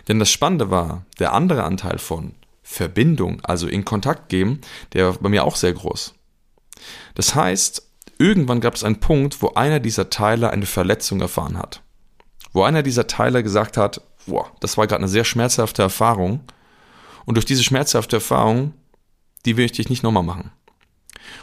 Denn 0.09 0.19
das 0.19 0.31
Spannende 0.31 0.71
war, 0.71 1.05
der 1.21 1.35
andere 1.35 1.63
Anteil 1.63 1.99
von 1.99 2.35
Verbindung, 2.63 3.45
also 3.45 3.69
in 3.69 3.85
Kontakt 3.85 4.31
gehen, 4.31 4.63
der 4.95 5.07
war 5.07 5.19
bei 5.19 5.29
mir 5.29 5.45
auch 5.45 5.57
sehr 5.57 5.75
groß. 5.75 6.15
Das 7.15 7.35
heißt, 7.35 7.87
irgendwann 8.19 8.61
gab 8.61 8.75
es 8.75 8.85
einen 8.85 9.01
Punkt, 9.01 9.43
wo 9.43 9.49
einer 9.55 9.81
dieser 9.81 10.11
Teile 10.11 10.51
eine 10.51 10.67
Verletzung 10.67 11.21
erfahren 11.21 11.59
hat. 11.59 11.83
Wo 12.53 12.63
einer 12.63 12.83
dieser 12.83 13.07
Teile 13.07 13.43
gesagt 13.43 13.77
hat, 13.77 14.01
boah, 14.27 14.51
das 14.61 14.77
war 14.77 14.87
gerade 14.87 15.01
eine 15.01 15.09
sehr 15.09 15.25
schmerzhafte 15.25 15.83
Erfahrung. 15.83 16.41
Und 17.25 17.37
durch 17.37 17.47
diese 17.47 17.63
schmerzhafte 17.63 18.17
Erfahrung, 18.17 18.75
die 19.45 19.55
möchte 19.55 19.81
ich 19.83 19.91
nicht 19.91 20.03
nochmal 20.03 20.23
machen. 20.23 20.51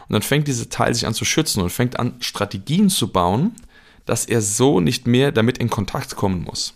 Und 0.07 0.13
dann 0.13 0.21
fängt 0.21 0.47
dieser 0.47 0.69
Teil 0.69 0.93
sich 0.93 1.07
an 1.07 1.13
zu 1.13 1.25
schützen 1.25 1.61
und 1.61 1.69
fängt 1.69 1.99
an, 1.99 2.15
Strategien 2.19 2.89
zu 2.89 3.11
bauen, 3.11 3.55
dass 4.05 4.25
er 4.25 4.41
so 4.41 4.79
nicht 4.79 5.07
mehr 5.07 5.31
damit 5.31 5.57
in 5.57 5.69
Kontakt 5.69 6.15
kommen 6.15 6.43
muss. 6.43 6.73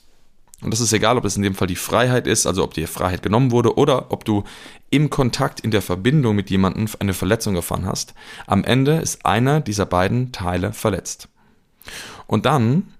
Und 0.64 0.72
das 0.72 0.80
ist 0.80 0.94
egal, 0.94 1.18
ob 1.18 1.26
es 1.26 1.36
in 1.36 1.44
dem 1.44 1.56
Fall 1.56 1.68
die 1.68 1.76
Freiheit 1.76 2.26
ist, 2.28 2.46
also 2.48 2.64
ob 2.64 2.74
dir 2.74 2.88
Freiheit 2.88 3.22
genommen 3.22 3.52
wurde 3.52 3.78
oder 3.78 4.12
ob 4.12 4.26
du 4.26 4.44
im 4.90 5.10
Kontakt, 5.10 5.60
in 5.60 5.72
der 5.72 5.82
Verbindung 5.82 6.36
mit 6.36 6.50
jemandem 6.50 6.88
eine 7.00 7.14
Verletzung 7.14 7.56
erfahren 7.56 7.86
hast. 7.86 8.14
Am 8.48 8.64
Ende 8.64 8.94
ist 8.94 9.26
einer 9.26 9.60
dieser 9.60 9.86
beiden 9.86 10.32
Teile 10.32 10.72
verletzt. 10.74 11.30
Und 12.28 12.46
dann 12.46 12.94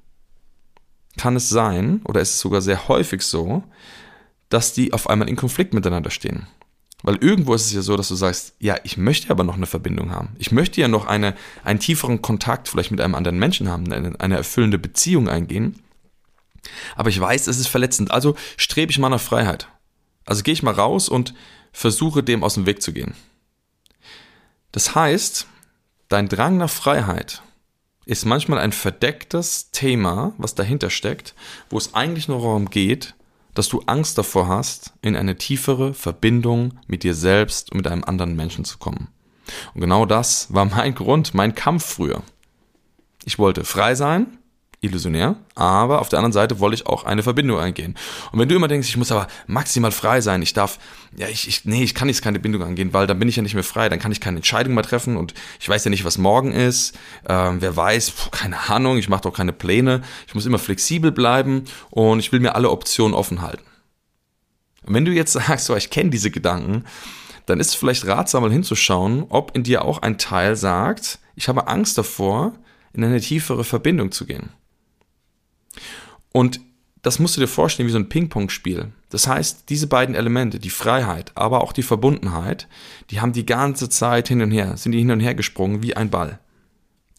kann 1.18 1.36
es 1.36 1.50
sein, 1.50 2.02
oder 2.06 2.22
ist 2.22 2.32
es 2.32 2.40
sogar 2.40 2.62
sehr 2.62 2.88
häufig 2.88 3.22
so, 3.22 3.64
dass 4.50 4.74
die 4.74 4.94
auf 4.94 5.10
einmal 5.10 5.30
in 5.30 5.36
Konflikt 5.36 5.74
miteinander 5.74 6.10
stehen. 6.10 6.48
Weil 7.04 7.18
irgendwo 7.18 7.54
ist 7.54 7.66
es 7.66 7.74
ja 7.74 7.82
so, 7.82 7.98
dass 7.98 8.08
du 8.08 8.16
sagst, 8.16 8.56
ja, 8.60 8.78
ich 8.84 8.98
möchte 8.98 9.30
aber 9.30 9.44
noch 9.44 9.56
eine 9.56 9.66
Verbindung 9.66 10.12
haben. 10.12 10.30
Ich 10.40 10.52
möchte 10.52 10.80
ja 10.80 10.88
noch 10.88 11.06
eine, 11.06 11.36
einen 11.64 11.80
tieferen 11.80 12.22
Kontakt 12.22 12.70
vielleicht 12.70 12.92
mit 12.92 13.02
einem 13.02 13.16
anderen 13.16 13.38
Menschen 13.38 13.68
haben, 13.68 13.92
eine, 13.92 14.20
eine 14.20 14.38
erfüllende 14.38 14.80
Beziehung 14.80 15.28
eingehen. 15.28 15.83
Aber 16.96 17.10
ich 17.10 17.20
weiß, 17.20 17.48
es 17.48 17.60
ist 17.60 17.68
verletzend. 17.68 18.12
Also 18.12 18.36
strebe 18.58 18.92
ich 18.92 19.00
mal 19.00 19.10
nach 19.10 19.22
Freiheit. 19.22 19.68
Also 20.26 20.44
gehe 20.44 20.54
ich 20.54 20.64
mal 20.64 20.74
raus 20.74 21.10
und 21.10 21.34
versuche 21.72 22.24
dem 22.24 22.44
aus 22.44 22.54
dem 22.54 22.66
Weg 22.66 22.82
zu 22.82 22.94
gehen. 22.94 23.16
Das 24.72 24.96
heißt, 24.96 25.48
dein 26.10 26.30
Drang 26.30 26.58
nach 26.58 26.70
Freiheit 26.70 27.42
ist 28.06 28.26
manchmal 28.26 28.60
ein 28.60 28.72
verdecktes 28.72 29.72
Thema, 29.72 30.34
was 30.38 30.56
dahinter 30.56 30.90
steckt, 30.90 31.36
wo 31.70 31.78
es 31.78 31.94
eigentlich 31.94 32.28
nur 32.28 32.40
darum 32.40 32.70
geht, 32.70 33.16
dass 33.54 33.70
du 33.70 33.82
Angst 33.86 34.18
davor 34.18 34.48
hast, 34.48 34.94
in 35.02 35.16
eine 35.16 35.38
tiefere 35.38 35.94
Verbindung 35.94 36.80
mit 36.88 37.04
dir 37.04 37.14
selbst 37.14 37.72
und 37.72 37.78
mit 37.78 37.88
einem 37.88 38.04
anderen 38.04 38.36
Menschen 38.36 38.66
zu 38.66 38.78
kommen. 38.78 39.10
Und 39.74 39.82
genau 39.82 40.06
das 40.06 40.54
war 40.54 40.66
mein 40.66 40.96
Grund, 40.96 41.34
mein 41.34 41.54
Kampf 41.56 41.86
früher. 41.86 42.24
Ich 43.26 43.40
wollte 43.40 43.64
frei 43.64 43.96
sein, 43.96 44.38
illusionär, 44.84 45.36
aber 45.56 46.02
auf 46.02 46.10
der 46.10 46.20
anderen 46.20 46.34
Seite 46.34 46.60
wollte 46.60 46.76
ich 46.76 46.88
auch 46.88 47.06
eine 47.06 47.24
Verbindung 47.24 47.60
eingehen. 47.60 47.96
Und 48.32 48.40
wenn 48.40 48.50
du 48.50 48.56
immer 48.56 48.68
denkst, 48.68 48.90
ich 48.90 48.98
muss 48.98 49.12
aber 49.12 49.28
maximal 49.48 49.92
frei 49.92 50.22
sein, 50.22 50.42
ich 50.42 50.54
darf, 50.54 50.80
ja, 51.16 51.28
ich, 51.28 51.48
ich 51.48 51.66
nee, 51.66 51.84
ich 51.84 51.96
kann 51.96 52.10
jetzt 52.10 52.22
keine 52.22 52.40
Bindung 52.40 52.64
angehen, 52.64 52.94
weil 52.94 53.08
dann 53.08 53.20
bin 53.20 53.30
ich 53.30 53.36
ja 53.36 53.44
nicht 53.44 53.54
mehr 53.54 53.64
frei, 53.64 53.90
dann 53.90 54.00
kann 54.00 54.12
ich 54.12 54.20
keine 54.20 54.38
Entscheidung 54.38 54.74
mehr 54.74 54.84
treffen 54.84 55.18
und 55.18 55.34
ich 55.60 55.70
weiß 55.70 55.84
ja 55.86 55.90
nicht, 55.90 56.06
was 56.06 56.18
morgen 56.18 56.52
ist, 56.52 56.98
ähm, 57.28 57.62
wer 57.62 57.76
weiß, 57.76 58.12
puh, 58.12 58.30
keine 58.32 58.70
Ahnung, 58.70 58.98
ich 58.98 59.10
mache 59.10 59.22
doch 59.22 59.34
keine 59.34 59.54
Pläne, 59.54 60.02
ich 60.28 60.36
muss 60.36 60.46
immer 60.46 60.60
flexibel 60.60 61.12
bleiben 61.12 61.64
und 61.90 62.20
ich 62.20 62.32
will 62.32 62.40
mir 62.40 62.56
alle 62.56 62.70
Optionen 62.70 63.14
offen 63.14 63.42
halten. 63.42 63.64
Und 64.86 64.94
wenn 64.94 65.06
du 65.06 65.12
jetzt 65.12 65.34
sagst, 65.34 65.66
so, 65.66 65.76
ich 65.76 65.90
kenne 65.90 66.10
diese 66.10 66.32
Gedanken, 66.32 66.84
dann 67.46 67.60
ist 67.60 67.70
es 67.70 67.76
vielleicht 67.76 68.06
ratsam, 68.08 68.44
mal 68.44 68.52
hinzuschauen, 68.52 69.26
ob 69.30 69.56
in 69.56 69.64
dir 69.64 69.84
auch 69.84 70.02
ein 70.02 70.18
Teil 70.18 70.56
sagt, 70.56 71.20
ich 71.36 71.48
habe 71.48 71.68
Angst 71.68 71.98
davor, 71.98 72.54
in 72.94 73.04
eine 73.04 73.20
tiefere 73.20 73.64
Verbindung 73.64 74.12
zu 74.12 74.26
gehen. 74.26 74.50
Und 76.32 76.60
das 77.04 77.20
musst 77.20 77.36
du 77.36 77.42
dir 77.42 77.48
vorstellen 77.48 77.88
wie 77.88 77.92
so 77.92 78.00
ein 78.00 78.10
Ping-Pong-Spiel. 78.10 78.92
Das 79.10 79.28
heißt, 79.28 79.70
diese 79.70 79.88
beiden 79.88 80.16
Elemente, 80.16 80.58
die 80.58 80.70
Freiheit, 80.70 81.32
aber 81.36 81.62
auch 81.62 81.74
die 81.74 81.84
Verbundenheit, 81.84 82.68
die 83.12 83.20
haben 83.20 83.34
die 83.34 83.46
ganze 83.46 83.90
Zeit 83.90 84.30
hin 84.30 84.42
und 84.42 84.52
her, 84.52 84.78
sind 84.78 84.94
die 84.94 85.00
hin 85.00 85.12
und 85.12 85.20
her 85.20 85.36
gesprungen 85.36 85.84
wie 85.84 85.96
ein 85.96 86.10
Ball. 86.10 86.40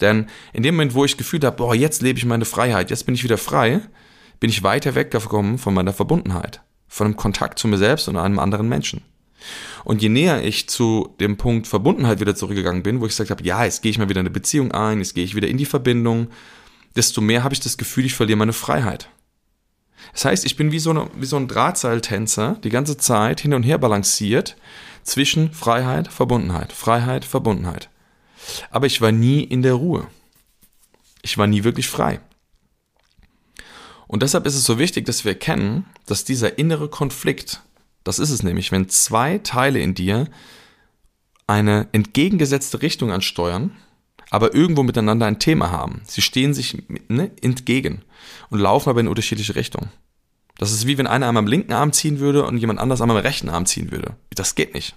Denn 0.01 0.27
in 0.53 0.63
dem 0.63 0.75
Moment, 0.75 0.95
wo 0.95 1.05
ich 1.05 1.17
gefühlt 1.17 1.45
habe, 1.45 1.55
boah, 1.55 1.75
jetzt 1.75 2.01
lebe 2.01 2.17
ich 2.17 2.25
meine 2.25 2.45
Freiheit, 2.45 2.89
jetzt 2.89 3.05
bin 3.05 3.15
ich 3.15 3.23
wieder 3.23 3.37
frei, 3.37 3.81
bin 4.39 4.49
ich 4.49 4.63
weiter 4.63 4.95
weggekommen 4.95 5.57
von 5.57 5.73
meiner 5.73 5.93
Verbundenheit, 5.93 6.61
von 6.87 7.05
einem 7.05 7.15
Kontakt 7.15 7.59
zu 7.59 7.67
mir 7.67 7.77
selbst 7.77 8.09
und 8.09 8.17
einem 8.17 8.39
anderen 8.39 8.67
Menschen. 8.67 9.03
Und 9.83 10.01
je 10.01 10.09
näher 10.09 10.43
ich 10.43 10.67
zu 10.67 11.13
dem 11.19 11.37
Punkt 11.37 11.67
Verbundenheit 11.67 12.19
wieder 12.19 12.35
zurückgegangen 12.35 12.83
bin, 12.83 12.99
wo 12.99 13.05
ich 13.05 13.11
gesagt 13.11 13.29
habe, 13.29 13.43
ja, 13.43 13.63
jetzt 13.63 13.83
gehe 13.83 13.91
ich 13.91 13.99
mal 13.99 14.09
wieder 14.09 14.19
in 14.21 14.25
eine 14.25 14.33
Beziehung 14.33 14.71
ein, 14.71 14.97
jetzt 14.97 15.13
gehe 15.13 15.23
ich 15.23 15.35
wieder 15.35 15.47
in 15.47 15.57
die 15.57 15.65
Verbindung, 15.65 16.29
desto 16.95 17.21
mehr 17.21 17.43
habe 17.43 17.53
ich 17.53 17.59
das 17.59 17.77
Gefühl, 17.77 18.05
ich 18.05 18.15
verliere 18.15 18.37
meine 18.37 18.53
Freiheit. 18.53 19.09
Das 20.13 20.25
heißt, 20.25 20.45
ich 20.45 20.55
bin 20.55 20.71
wie 20.71 20.79
so, 20.79 20.91
eine, 20.91 21.09
wie 21.15 21.25
so 21.25 21.37
ein 21.37 21.47
Drahtseiltänzer, 21.47 22.59
die 22.63 22.69
ganze 22.69 22.97
Zeit 22.97 23.41
hin 23.41 23.53
und 23.53 23.63
her 23.63 23.77
balanciert 23.77 24.55
zwischen 25.03 25.51
Freiheit, 25.51 26.07
Verbundenheit, 26.07 26.71
Freiheit, 26.71 27.25
Verbundenheit. 27.25 27.89
Aber 28.69 28.85
ich 28.85 29.01
war 29.01 29.11
nie 29.11 29.43
in 29.43 29.61
der 29.61 29.73
Ruhe. 29.73 30.07
Ich 31.21 31.37
war 31.37 31.47
nie 31.47 31.63
wirklich 31.63 31.87
frei. 31.87 32.19
Und 34.07 34.21
deshalb 34.21 34.45
ist 34.45 34.55
es 34.55 34.63
so 34.63 34.77
wichtig, 34.77 35.05
dass 35.05 35.25
wir 35.25 35.31
erkennen, 35.31 35.85
dass 36.05 36.23
dieser 36.23 36.59
innere 36.59 36.89
Konflikt, 36.89 37.61
das 38.03 38.19
ist 38.19 38.29
es 38.29 38.43
nämlich, 38.43 38.71
wenn 38.71 38.87
zwei 38.89 39.39
Teile 39.39 39.79
in 39.79 39.95
dir 39.95 40.27
eine 41.47 41.87
entgegengesetzte 41.91 42.81
Richtung 42.81 43.11
ansteuern, 43.11 43.75
aber 44.29 44.53
irgendwo 44.53 44.83
miteinander 44.83 45.25
ein 45.25 45.39
Thema 45.39 45.71
haben. 45.71 46.01
Sie 46.05 46.21
stehen 46.21 46.53
sich 46.53 46.83
ne, 47.07 47.31
entgegen 47.41 48.01
und 48.49 48.59
laufen 48.59 48.89
aber 48.89 48.99
in 48.99 49.07
unterschiedliche 49.07 49.55
Richtungen. 49.55 49.89
Das 50.57 50.71
ist 50.71 50.87
wie 50.87 50.97
wenn 50.97 51.07
einer 51.07 51.27
einmal 51.27 51.43
am 51.43 51.47
linken 51.47 51.73
Arm 51.73 51.91
ziehen 51.91 52.19
würde 52.19 52.45
und 52.45 52.57
jemand 52.57 52.79
anders 52.79 53.01
einmal 53.01 53.17
am 53.17 53.23
rechten 53.23 53.49
Arm 53.49 53.65
ziehen 53.65 53.91
würde. 53.91 54.15
Das 54.33 54.55
geht 54.55 54.73
nicht. 54.73 54.95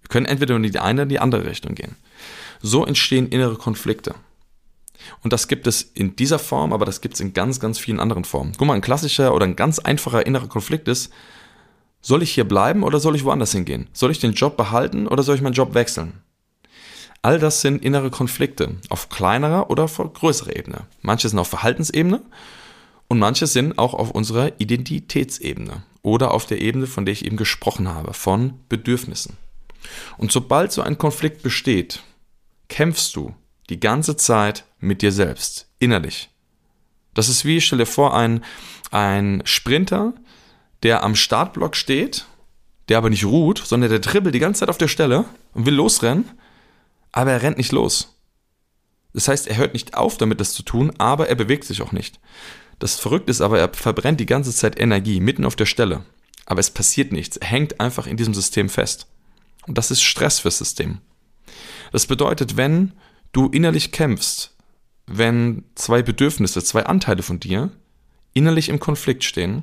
Wir 0.00 0.08
können 0.08 0.26
entweder 0.26 0.56
in 0.56 0.62
die 0.62 0.78
eine 0.78 1.02
oder 1.02 1.08
die 1.08 1.18
andere 1.18 1.46
Richtung 1.46 1.74
gehen. 1.74 1.96
So 2.62 2.84
entstehen 2.84 3.28
innere 3.28 3.56
Konflikte. 3.56 4.14
Und 5.22 5.32
das 5.32 5.48
gibt 5.48 5.66
es 5.66 5.82
in 5.82 6.16
dieser 6.16 6.38
Form, 6.38 6.72
aber 6.72 6.86
das 6.86 7.00
gibt 7.00 7.14
es 7.14 7.20
in 7.20 7.34
ganz, 7.34 7.60
ganz 7.60 7.78
vielen 7.78 8.00
anderen 8.00 8.24
Formen. 8.24 8.52
Guck 8.56 8.66
mal, 8.66 8.74
ein 8.74 8.80
klassischer 8.80 9.34
oder 9.34 9.44
ein 9.44 9.56
ganz 9.56 9.78
einfacher 9.78 10.26
innerer 10.26 10.48
Konflikt 10.48 10.88
ist, 10.88 11.12
soll 12.00 12.22
ich 12.22 12.32
hier 12.32 12.44
bleiben 12.44 12.82
oder 12.82 13.00
soll 13.00 13.16
ich 13.16 13.24
woanders 13.24 13.52
hingehen? 13.52 13.88
Soll 13.92 14.10
ich 14.10 14.18
den 14.18 14.32
Job 14.32 14.56
behalten 14.56 15.06
oder 15.06 15.22
soll 15.22 15.36
ich 15.36 15.42
meinen 15.42 15.54
Job 15.54 15.74
wechseln? 15.74 16.22
All 17.24 17.38
das 17.38 17.62
sind 17.62 17.82
innere 17.82 18.10
Konflikte 18.10 18.76
auf 18.90 19.08
kleinerer 19.08 19.70
oder 19.70 19.84
auf 19.84 19.96
größerer 19.96 20.56
Ebene. 20.56 20.82
Manche 21.00 21.26
sind 21.26 21.38
auf 21.38 21.48
Verhaltensebene 21.48 22.20
und 23.08 23.18
manche 23.18 23.46
sind 23.46 23.78
auch 23.78 23.94
auf 23.94 24.10
unserer 24.10 24.60
Identitätsebene 24.60 25.84
oder 26.02 26.32
auf 26.32 26.44
der 26.44 26.60
Ebene, 26.60 26.86
von 26.86 27.06
der 27.06 27.12
ich 27.12 27.24
eben 27.24 27.38
gesprochen 27.38 27.88
habe, 27.88 28.12
von 28.12 28.60
Bedürfnissen. 28.68 29.38
Und 30.18 30.32
sobald 30.32 30.70
so 30.70 30.82
ein 30.82 30.98
Konflikt 30.98 31.42
besteht, 31.42 32.02
kämpfst 32.68 33.16
du 33.16 33.34
die 33.70 33.80
ganze 33.80 34.18
Zeit 34.18 34.66
mit 34.78 35.00
dir 35.00 35.10
selbst, 35.10 35.66
innerlich. 35.78 36.28
Das 37.14 37.30
ist 37.30 37.46
wie, 37.46 37.62
stell 37.62 37.78
dir 37.78 37.86
vor, 37.86 38.14
ein, 38.14 38.44
ein 38.90 39.40
Sprinter, 39.46 40.12
der 40.82 41.02
am 41.02 41.14
Startblock 41.14 41.74
steht, 41.74 42.26
der 42.90 42.98
aber 42.98 43.08
nicht 43.08 43.24
ruht, 43.24 43.62
sondern 43.64 43.88
der 43.88 44.00
dribbelt 44.00 44.34
die 44.34 44.40
ganze 44.40 44.60
Zeit 44.60 44.68
auf 44.68 44.76
der 44.76 44.88
Stelle 44.88 45.24
und 45.54 45.64
will 45.64 45.74
losrennen 45.74 46.28
aber 47.14 47.30
er 47.30 47.42
rennt 47.42 47.58
nicht 47.58 47.70
los. 47.70 48.18
Das 49.12 49.28
heißt, 49.28 49.46
er 49.46 49.56
hört 49.56 49.72
nicht 49.72 49.94
auf, 49.94 50.18
damit 50.18 50.40
das 50.40 50.52
zu 50.52 50.64
tun, 50.64 50.92
aber 50.98 51.28
er 51.28 51.36
bewegt 51.36 51.62
sich 51.62 51.80
auch 51.80 51.92
nicht. 51.92 52.18
Das 52.80 52.98
Verrückte 52.98 53.30
ist 53.30 53.40
aber, 53.40 53.60
er 53.60 53.72
verbrennt 53.72 54.18
die 54.18 54.26
ganze 54.26 54.52
Zeit 54.52 54.78
Energie 54.80 55.20
mitten 55.20 55.44
auf 55.44 55.54
der 55.54 55.66
Stelle. 55.66 56.04
Aber 56.44 56.58
es 56.58 56.70
passiert 56.70 57.12
nichts. 57.12 57.36
Er 57.36 57.46
hängt 57.46 57.78
einfach 57.78 58.08
in 58.08 58.16
diesem 58.16 58.34
System 58.34 58.68
fest. 58.68 59.06
Und 59.68 59.78
das 59.78 59.92
ist 59.92 60.02
Stress 60.02 60.40
fürs 60.40 60.58
System. 60.58 60.98
Das 61.92 62.06
bedeutet, 62.06 62.56
wenn 62.56 62.92
du 63.30 63.46
innerlich 63.46 63.92
kämpfst, 63.92 64.52
wenn 65.06 65.62
zwei 65.76 66.02
Bedürfnisse, 66.02 66.64
zwei 66.64 66.84
Anteile 66.84 67.22
von 67.22 67.38
dir 67.38 67.70
innerlich 68.32 68.68
im 68.68 68.80
Konflikt 68.80 69.22
stehen, 69.22 69.62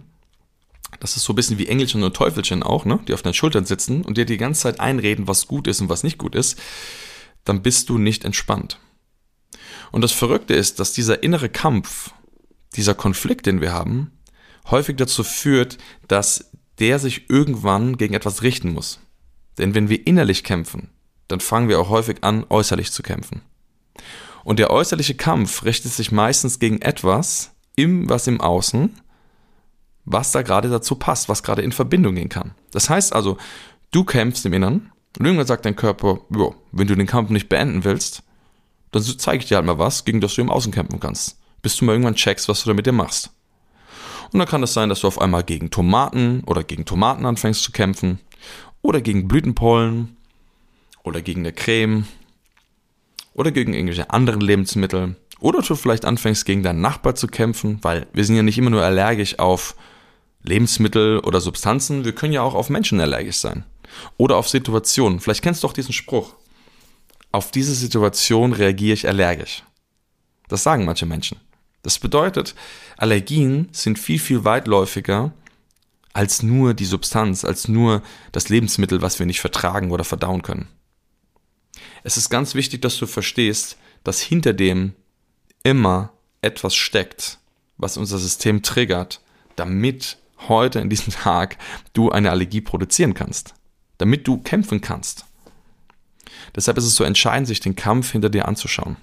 das 1.01 1.17
ist 1.17 1.23
so 1.25 1.33
ein 1.33 1.35
bisschen 1.35 1.57
wie 1.57 1.67
Engelchen 1.67 2.03
und 2.03 2.15
Teufelchen 2.15 2.63
auch, 2.63 2.85
ne? 2.85 3.01
die 3.09 3.13
auf 3.13 3.21
deinen 3.21 3.33
Schultern 3.33 3.65
sitzen 3.65 4.03
und 4.03 4.17
dir 4.17 4.25
die 4.25 4.37
ganze 4.37 4.61
Zeit 4.61 4.79
einreden, 4.79 5.27
was 5.27 5.47
gut 5.47 5.67
ist 5.67 5.81
und 5.81 5.89
was 5.89 6.03
nicht 6.03 6.17
gut 6.17 6.33
ist, 6.33 6.57
dann 7.43 7.61
bist 7.61 7.89
du 7.89 7.97
nicht 7.97 8.25
entspannt. 8.25 8.79
Und 9.91 10.01
das 10.01 10.11
Verrückte 10.11 10.53
ist, 10.53 10.79
dass 10.79 10.93
dieser 10.93 11.23
innere 11.23 11.49
Kampf, 11.49 12.11
dieser 12.75 12.95
Konflikt, 12.95 13.45
den 13.45 13.61
wir 13.61 13.73
haben, 13.73 14.11
häufig 14.69 14.97
dazu 14.97 15.23
führt, 15.23 15.77
dass 16.07 16.51
der 16.79 16.99
sich 16.99 17.29
irgendwann 17.29 17.97
gegen 17.97 18.13
etwas 18.13 18.41
richten 18.41 18.73
muss. 18.73 18.99
Denn 19.57 19.75
wenn 19.75 19.89
wir 19.89 20.07
innerlich 20.07 20.43
kämpfen, 20.43 20.89
dann 21.27 21.39
fangen 21.39 21.69
wir 21.69 21.79
auch 21.79 21.89
häufig 21.89 22.23
an, 22.23 22.45
äußerlich 22.49 22.91
zu 22.91 23.03
kämpfen. 23.03 23.41
Und 24.43 24.59
der 24.59 24.71
äußerliche 24.71 25.15
Kampf 25.15 25.63
richtet 25.63 25.91
sich 25.91 26.11
meistens 26.11 26.59
gegen 26.59 26.81
etwas, 26.81 27.51
im, 27.75 28.09
was 28.09 28.27
im 28.27 28.41
Außen, 28.41 28.99
was 30.05 30.31
da 30.31 30.41
gerade 30.41 30.69
dazu 30.69 30.95
passt, 30.95 31.29
was 31.29 31.43
gerade 31.43 31.61
in 31.61 31.71
Verbindung 31.71 32.15
gehen 32.15 32.29
kann. 32.29 32.55
Das 32.71 32.89
heißt 32.89 33.13
also, 33.13 33.37
du 33.91 34.03
kämpfst 34.03 34.45
im 34.45 34.53
Innern 34.53 34.91
und 35.19 35.25
irgendwann 35.25 35.47
sagt 35.47 35.65
dein 35.65 35.75
Körper, 35.75 36.21
jo, 36.29 36.55
wenn 36.71 36.87
du 36.87 36.95
den 36.95 37.07
Kampf 37.07 37.29
nicht 37.29 37.49
beenden 37.49 37.83
willst, 37.83 38.23
dann 38.91 39.03
zeige 39.03 39.39
ich 39.39 39.49
dir 39.49 39.55
halt 39.55 39.65
mal 39.65 39.79
was, 39.79 40.05
gegen 40.05 40.21
das 40.21 40.35
du 40.35 40.41
im 40.41 40.49
Außen 40.49 40.71
kämpfen 40.71 40.99
kannst. 40.99 41.37
Bis 41.61 41.75
du 41.77 41.85
mal 41.85 41.93
irgendwann 41.93 42.15
checkst, 42.15 42.47
was 42.49 42.63
du 42.63 42.69
damit 42.69 42.85
dir 42.85 42.91
machst. 42.91 43.31
Und 44.31 44.39
dann 44.39 44.47
kann 44.47 44.63
es 44.63 44.73
sein, 44.73 44.89
dass 44.89 45.01
du 45.01 45.07
auf 45.07 45.19
einmal 45.19 45.43
gegen 45.43 45.69
Tomaten 45.69 46.43
oder 46.45 46.63
gegen 46.63 46.85
Tomaten 46.85 47.25
anfängst 47.25 47.63
zu 47.63 47.71
kämpfen. 47.71 48.19
Oder 48.81 49.01
gegen 49.01 49.27
Blütenpollen. 49.27 50.15
Oder 51.03 51.21
gegen 51.21 51.41
eine 51.41 51.53
Creme. 51.53 52.07
Oder 53.33 53.51
gegen 53.51 53.73
irgendwelche 53.73 54.09
anderen 54.09 54.41
Lebensmittel. 54.41 55.15
Oder 55.39 55.61
du 55.61 55.75
vielleicht 55.75 56.05
anfängst 56.05 56.45
gegen 56.45 56.63
deinen 56.63 56.81
Nachbar 56.81 57.15
zu 57.15 57.27
kämpfen, 57.27 57.79
weil 57.81 58.07
wir 58.13 58.23
sind 58.23 58.35
ja 58.35 58.43
nicht 58.43 58.57
immer 58.57 58.69
nur 58.69 58.83
allergisch 58.83 59.39
auf 59.39 59.75
Lebensmittel 60.43 61.19
oder 61.19 61.41
Substanzen, 61.41 62.05
wir 62.05 62.13
können 62.13 62.33
ja 62.33 62.41
auch 62.41 62.53
auf 62.53 62.69
Menschen 62.69 62.99
allergisch 62.99 63.37
sein. 63.37 63.63
Oder 64.17 64.37
auf 64.37 64.49
Situationen. 64.49 65.19
Vielleicht 65.19 65.43
kennst 65.43 65.63
du 65.63 65.67
auch 65.67 65.73
diesen 65.73 65.93
Spruch. 65.93 66.33
Auf 67.31 67.51
diese 67.51 67.73
Situation 67.73 68.53
reagiere 68.53 68.93
ich 68.93 69.07
allergisch. 69.07 69.63
Das 70.47 70.63
sagen 70.63 70.85
manche 70.85 71.05
Menschen. 71.05 71.39
Das 71.83 71.97
bedeutet, 71.97 72.55
Allergien 72.97 73.69
sind 73.71 73.97
viel, 73.97 74.19
viel 74.19 74.43
weitläufiger 74.43 75.31
als 76.13 76.43
nur 76.43 76.73
die 76.73 76.85
Substanz, 76.85 77.45
als 77.45 77.67
nur 77.67 78.03
das 78.31 78.49
Lebensmittel, 78.49 79.01
was 79.01 79.19
wir 79.19 79.25
nicht 79.25 79.39
vertragen 79.39 79.91
oder 79.91 80.03
verdauen 80.03 80.41
können. 80.41 80.67
Es 82.03 82.17
ist 82.17 82.29
ganz 82.29 82.53
wichtig, 82.53 82.81
dass 82.81 82.97
du 82.97 83.05
verstehst, 83.05 83.77
dass 84.03 84.19
hinter 84.19 84.53
dem 84.53 84.93
immer 85.63 86.11
etwas 86.41 86.75
steckt, 86.75 87.37
was 87.77 87.97
unser 87.97 88.17
System 88.17 88.61
triggert, 88.61 89.21
damit 89.55 90.17
heute 90.47 90.79
in 90.79 90.89
diesem 90.89 91.13
Tag 91.13 91.57
du 91.93 92.09
eine 92.11 92.31
Allergie 92.31 92.61
produzieren 92.61 93.13
kannst, 93.13 93.53
damit 94.01 94.27
du 94.27 94.37
kämpfen 94.37 94.81
kannst. 94.81 95.25
Deshalb 96.55 96.77
ist 96.77 96.85
es 96.85 96.95
so 96.95 97.03
entscheidend, 97.03 97.47
sich 97.47 97.59
den 97.59 97.75
Kampf 97.75 98.11
hinter 98.11 98.29
dir 98.29 98.47
anzuschauen. 98.47 98.97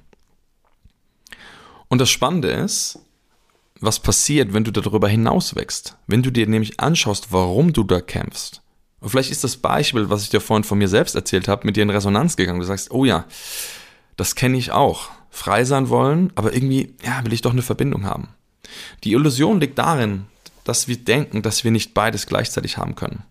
Und 1.89 2.01
das 2.01 2.11
Spannende 2.11 2.51
ist, 2.51 2.99
was 3.81 4.01
passiert, 4.01 4.53
wenn 4.53 4.65
du 4.65 4.73
darüber 4.73 5.09
hinaus 5.09 5.55
wächst. 5.55 5.97
Wenn 6.07 6.23
du 6.23 6.31
dir 6.31 6.47
nämlich 6.47 6.81
anschaust, 6.81 7.29
warum 7.31 7.73
du 7.73 7.85
da 7.85 8.01
kämpfst. 8.01 8.61
Und 9.01 9.11
vielleicht 9.11 9.31
ist 9.31 9.45
das 9.45 9.57
Beispiel, 9.57 10.11
was 10.11 10.25
ich 10.25 10.31
dir 10.31 10.41
vorhin 10.41 10.65
von 10.65 10.79
mir 10.79 10.89
selbst 10.89 11.15
erzählt 11.15 11.49
habe, 11.49 11.67
mit 11.67 11.77
dir 11.77 11.85
in 11.85 11.91
Resonanz 11.91 12.37
gegangen. 12.37 12.59
Du 12.59 12.67
sagst, 12.67 12.91
oh 12.91 13.05
ja, 13.05 13.25
das 14.17 14.35
kenne 14.35 14.59
ich 14.59 14.73
auch. 14.73 15.11
Frei 15.31 15.65
sein 15.65 15.89
wollen, 15.89 16.33
aber 16.35 16.53
irgendwie, 16.53 16.95
ja, 17.05 17.25
will 17.25 17.33
ich 17.33 17.43
doch 17.43 17.53
eine 17.53 17.63
Verbindung 17.63 18.05
haben. 18.05 18.29
Die 19.05 19.13
Illusion 19.13 19.61
liegt 19.61 19.79
darin, 19.79 20.27
dass 20.65 20.89
wir 20.89 20.97
denken, 20.97 21.43
dass 21.43 21.63
wir 21.65 21.71
nicht 21.71 21.95
beides 21.95 22.27
gleichzeitig 22.27 22.77
haben 22.77 22.97
können. 22.97 23.23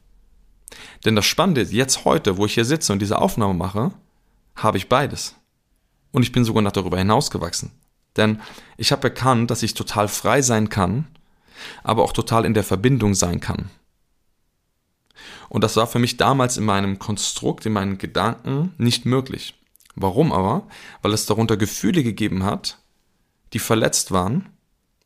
Denn 1.05 1.15
das 1.15 1.25
Spannende 1.25 1.61
ist, 1.61 1.71
jetzt 1.71 2.05
heute, 2.05 2.37
wo 2.37 2.45
ich 2.45 2.53
hier 2.53 2.65
sitze 2.65 2.93
und 2.93 2.99
diese 2.99 3.19
Aufnahme 3.19 3.53
mache, 3.53 3.91
habe 4.55 4.77
ich 4.77 4.89
beides. 4.89 5.35
Und 6.11 6.23
ich 6.23 6.31
bin 6.31 6.43
sogar 6.43 6.61
noch 6.61 6.71
darüber 6.71 6.97
hinausgewachsen. 6.97 7.71
Denn 8.15 8.41
ich 8.77 8.91
habe 8.91 9.07
erkannt, 9.09 9.51
dass 9.51 9.63
ich 9.63 9.73
total 9.73 10.07
frei 10.07 10.41
sein 10.41 10.69
kann, 10.69 11.07
aber 11.83 12.03
auch 12.03 12.13
total 12.13 12.45
in 12.45 12.53
der 12.53 12.63
Verbindung 12.63 13.13
sein 13.13 13.39
kann. 13.39 13.69
Und 15.49 15.63
das 15.63 15.75
war 15.75 15.87
für 15.87 15.99
mich 15.99 16.17
damals 16.17 16.57
in 16.57 16.65
meinem 16.65 16.99
Konstrukt, 16.99 17.65
in 17.65 17.73
meinen 17.73 17.97
Gedanken 17.97 18.73
nicht 18.77 19.05
möglich. 19.05 19.55
Warum 19.95 20.31
aber? 20.31 20.67
Weil 21.01 21.13
es 21.13 21.25
darunter 21.25 21.57
Gefühle 21.57 22.03
gegeben 22.03 22.43
hat, 22.43 22.79
die 23.53 23.59
verletzt 23.59 24.11
waren, 24.11 24.49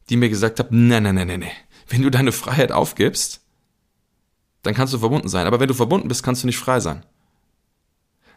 die 0.10 0.18
mir 0.18 0.30
gesagt 0.30 0.60
haben, 0.60 0.88
nee, 0.88 1.00
nee, 1.00 1.13
nee, 1.13 1.25
nee, 1.25 1.38
nee. 1.38 1.51
Wenn 1.88 2.01
du 2.01 2.10
deine 2.10 2.32
Freiheit 2.32 2.72
aufgibst, 2.72 3.40
dann 4.63 4.74
kannst 4.74 4.94
du 4.94 5.00
verbunden 5.00 5.30
sein. 5.30 5.48
Aber 5.48 5.60
wenn 5.60 5.68
du 5.68 5.74
verbunden 5.74 6.08
bist, 6.08 6.24
kannst 6.24 6.44
du 6.44 6.48
nicht 6.48 6.58
frei 6.58 6.80
sein. 6.80 7.03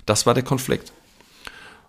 Das 0.07 0.27
war 0.27 0.35
der 0.35 0.43
Konflikt. 0.43 0.93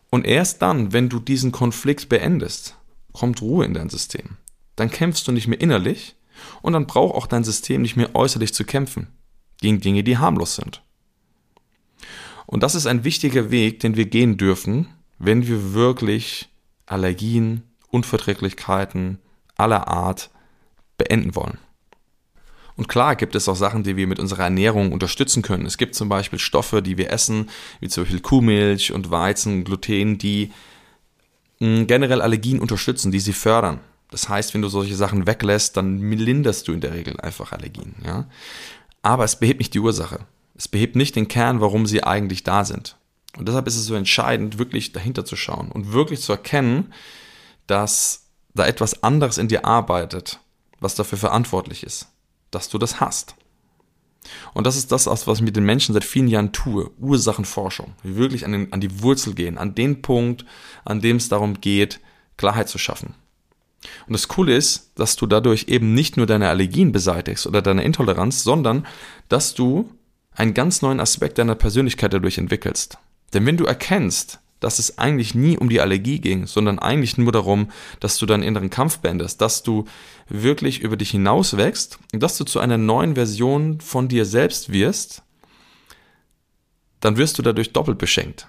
Und 0.10 0.26
erst 0.26 0.62
dann, 0.62 0.94
wenn 0.94 1.10
du 1.10 1.20
diesen 1.20 1.52
Konflikt 1.52 2.10
beendest, 2.10 2.78
kommt 3.12 3.42
Ruhe 3.42 3.66
in 3.66 3.74
dein 3.74 3.90
System. 3.90 4.38
Dann 4.76 4.90
kämpfst 4.90 5.28
du 5.28 5.32
nicht 5.32 5.48
mehr 5.48 5.60
innerlich 5.60 6.16
und 6.62 6.74
dann 6.74 6.88
braucht 6.88 7.16
auch 7.16 7.28
dein 7.28 7.44
System 7.44 7.82
nicht 7.82 7.96
mehr 7.96 8.16
äußerlich 8.16 8.54
zu 8.54 8.66
kämpfen 8.66 9.08
gegen 9.60 9.82
Dinge, 9.82 10.04
die 10.04 10.18
harmlos 10.18 10.56
sind. 10.56 10.82
Und 12.46 12.62
das 12.62 12.76
ist 12.76 12.86
ein 12.86 13.04
wichtiger 13.04 13.52
Weg, 13.52 13.80
den 13.80 13.96
wir 13.96 14.06
gehen 14.06 14.38
dürfen, 14.38 14.88
wenn 15.18 15.48
wir 15.48 15.74
wirklich 15.74 16.50
Allergien, 16.86 17.64
Unverträglichkeiten 17.90 19.20
aller 19.56 19.88
Art 19.88 20.30
beenden 20.98 21.36
wollen. 21.36 21.58
Und 22.78 22.90
klar 22.90 23.16
gibt 23.16 23.36
es 23.36 23.48
auch 23.48 23.56
Sachen, 23.56 23.84
die 23.84 23.96
wir 23.96 24.06
mit 24.06 24.20
unserer 24.20 24.44
Ernährung 24.44 24.92
unterstützen 24.92 25.42
können. 25.42 25.66
Es 25.66 25.78
gibt 25.78 25.96
zum 25.96 26.10
Beispiel 26.10 26.40
Stoffe, 26.40 26.82
die 26.82 26.98
wir 26.98 27.10
essen, 27.10 27.50
wie 27.80 27.88
zum 27.88 28.04
Beispiel 28.04 28.20
Kuhmilch 28.20 28.92
und 28.92 29.12
Weizen, 29.12 29.64
Gluten, 29.64 30.18
die 30.18 30.52
hm, 31.60 31.88
generell 31.88 32.22
Allergien 32.22 32.60
unterstützen, 32.60 33.12
die 33.12 33.22
sie 33.22 33.34
fördern. 33.34 33.80
Das 34.12 34.28
heißt, 34.28 34.54
wenn 34.54 34.62
du 34.62 34.68
solche 34.68 34.96
Sachen 34.96 35.26
weglässt, 35.26 35.78
dann 35.78 36.00
linderst 36.12 36.68
du 36.68 36.74
in 36.74 36.82
der 36.82 36.94
Regel 36.94 37.20
einfach 37.20 37.54
Allergien. 37.54 37.96
Ja? 38.06 38.28
Aber 39.02 39.24
es 39.24 39.38
behebt 39.38 39.60
nicht 39.60 39.74
die 39.74 39.80
Ursache. 39.80 40.20
Es 40.56 40.68
behebt 40.68 40.96
nicht 40.96 41.16
den 41.16 41.28
Kern, 41.28 41.62
warum 41.62 41.86
sie 41.86 42.04
eigentlich 42.04 42.44
da 42.44 42.66
sind. 42.66 42.98
Und 43.38 43.48
deshalb 43.48 43.68
ist 43.68 43.76
es 43.76 43.86
so 43.86 43.96
entscheidend, 43.96 44.58
wirklich 44.58 44.92
dahinter 44.92 45.26
zu 45.26 45.36
schauen 45.36 45.72
und 45.72 45.94
wirklich 45.94 46.22
zu 46.22 46.32
erkennen, 46.32 46.94
dass 47.68 48.28
da 48.54 48.66
etwas 48.66 49.04
anderes 49.04 49.38
in 49.38 49.50
dir 49.50 49.66
arbeitet, 49.66 50.40
was 50.80 50.96
dafür 50.96 51.18
verantwortlich 51.18 51.84
ist 51.84 52.08
dass 52.56 52.70
du 52.70 52.78
das 52.78 53.00
hast. 53.00 53.36
Und 54.54 54.66
das 54.66 54.76
ist 54.76 54.92
das, 54.92 55.06
was 55.06 55.38
ich 55.38 55.44
mit 55.44 55.56
den 55.56 55.66
Menschen 55.66 55.94
seit 55.94 56.04
vielen 56.04 56.28
Jahren 56.28 56.52
tue. 56.52 56.90
Ursachenforschung. 57.00 57.94
Wir 58.02 58.16
wirklich 58.16 58.46
an, 58.46 58.54
den, 58.54 58.74
an 58.74 58.82
die 58.82 59.02
Wurzel 59.02 59.36
gehen, 59.36 59.58
an 59.58 59.76
den 59.76 60.02
Punkt, 60.02 60.46
an 60.84 61.02
dem 61.02 61.18
es 61.18 61.30
darum 61.30 61.62
geht, 61.62 62.00
Klarheit 62.38 62.70
zu 62.70 62.78
schaffen. 62.78 63.14
Und 64.08 64.14
das 64.14 64.28
Coole 64.28 64.56
ist, 64.56 64.92
dass 64.96 65.16
du 65.16 65.28
dadurch 65.28 65.66
eben 65.68 65.94
nicht 65.94 66.18
nur 66.18 66.26
deine 66.26 66.50
Allergien 66.50 66.92
beseitigst 66.92 67.46
oder 67.46 67.62
deine 67.62 67.84
Intoleranz, 67.84 68.44
sondern 68.44 68.88
dass 69.30 69.54
du 69.54 69.92
einen 70.32 70.56
ganz 70.56 70.82
neuen 70.82 71.00
Aspekt 71.00 71.38
deiner 71.38 71.56
Persönlichkeit 71.56 72.14
dadurch 72.14 72.40
entwickelst. 72.40 72.98
Denn 73.34 73.46
wenn 73.46 73.58
du 73.58 73.66
erkennst, 73.66 74.40
dass 74.66 74.80
es 74.80 74.98
eigentlich 74.98 75.36
nie 75.36 75.60
um 75.60 75.70
die 75.70 75.80
Allergie 75.80 76.20
ging, 76.20 76.48
sondern 76.48 76.80
eigentlich 76.80 77.20
nur 77.20 77.32
darum, 77.32 77.70
dass 78.00 78.18
du 78.18 78.26
deinen 78.26 78.42
inneren 78.42 78.72
Kampf 78.72 78.98
beendest, 78.98 79.40
dass 79.40 79.62
du 79.62 79.86
wirklich 80.28 80.80
über 80.80 80.98
dich 80.98 81.12
hinaus 81.12 81.56
wächst 81.56 82.00
und 82.12 82.24
dass 82.24 82.36
du 82.36 82.46
zu 82.46 82.60
einer 82.60 82.80
neuen 82.80 83.14
Version 83.14 83.80
von 83.80 84.08
dir 84.08 84.26
selbst 84.26 84.72
wirst, 84.72 85.22
dann 87.00 87.18
wirst 87.18 87.38
du 87.38 87.44
dadurch 87.44 87.74
doppelt 87.74 88.00
beschenkt. 88.00 88.48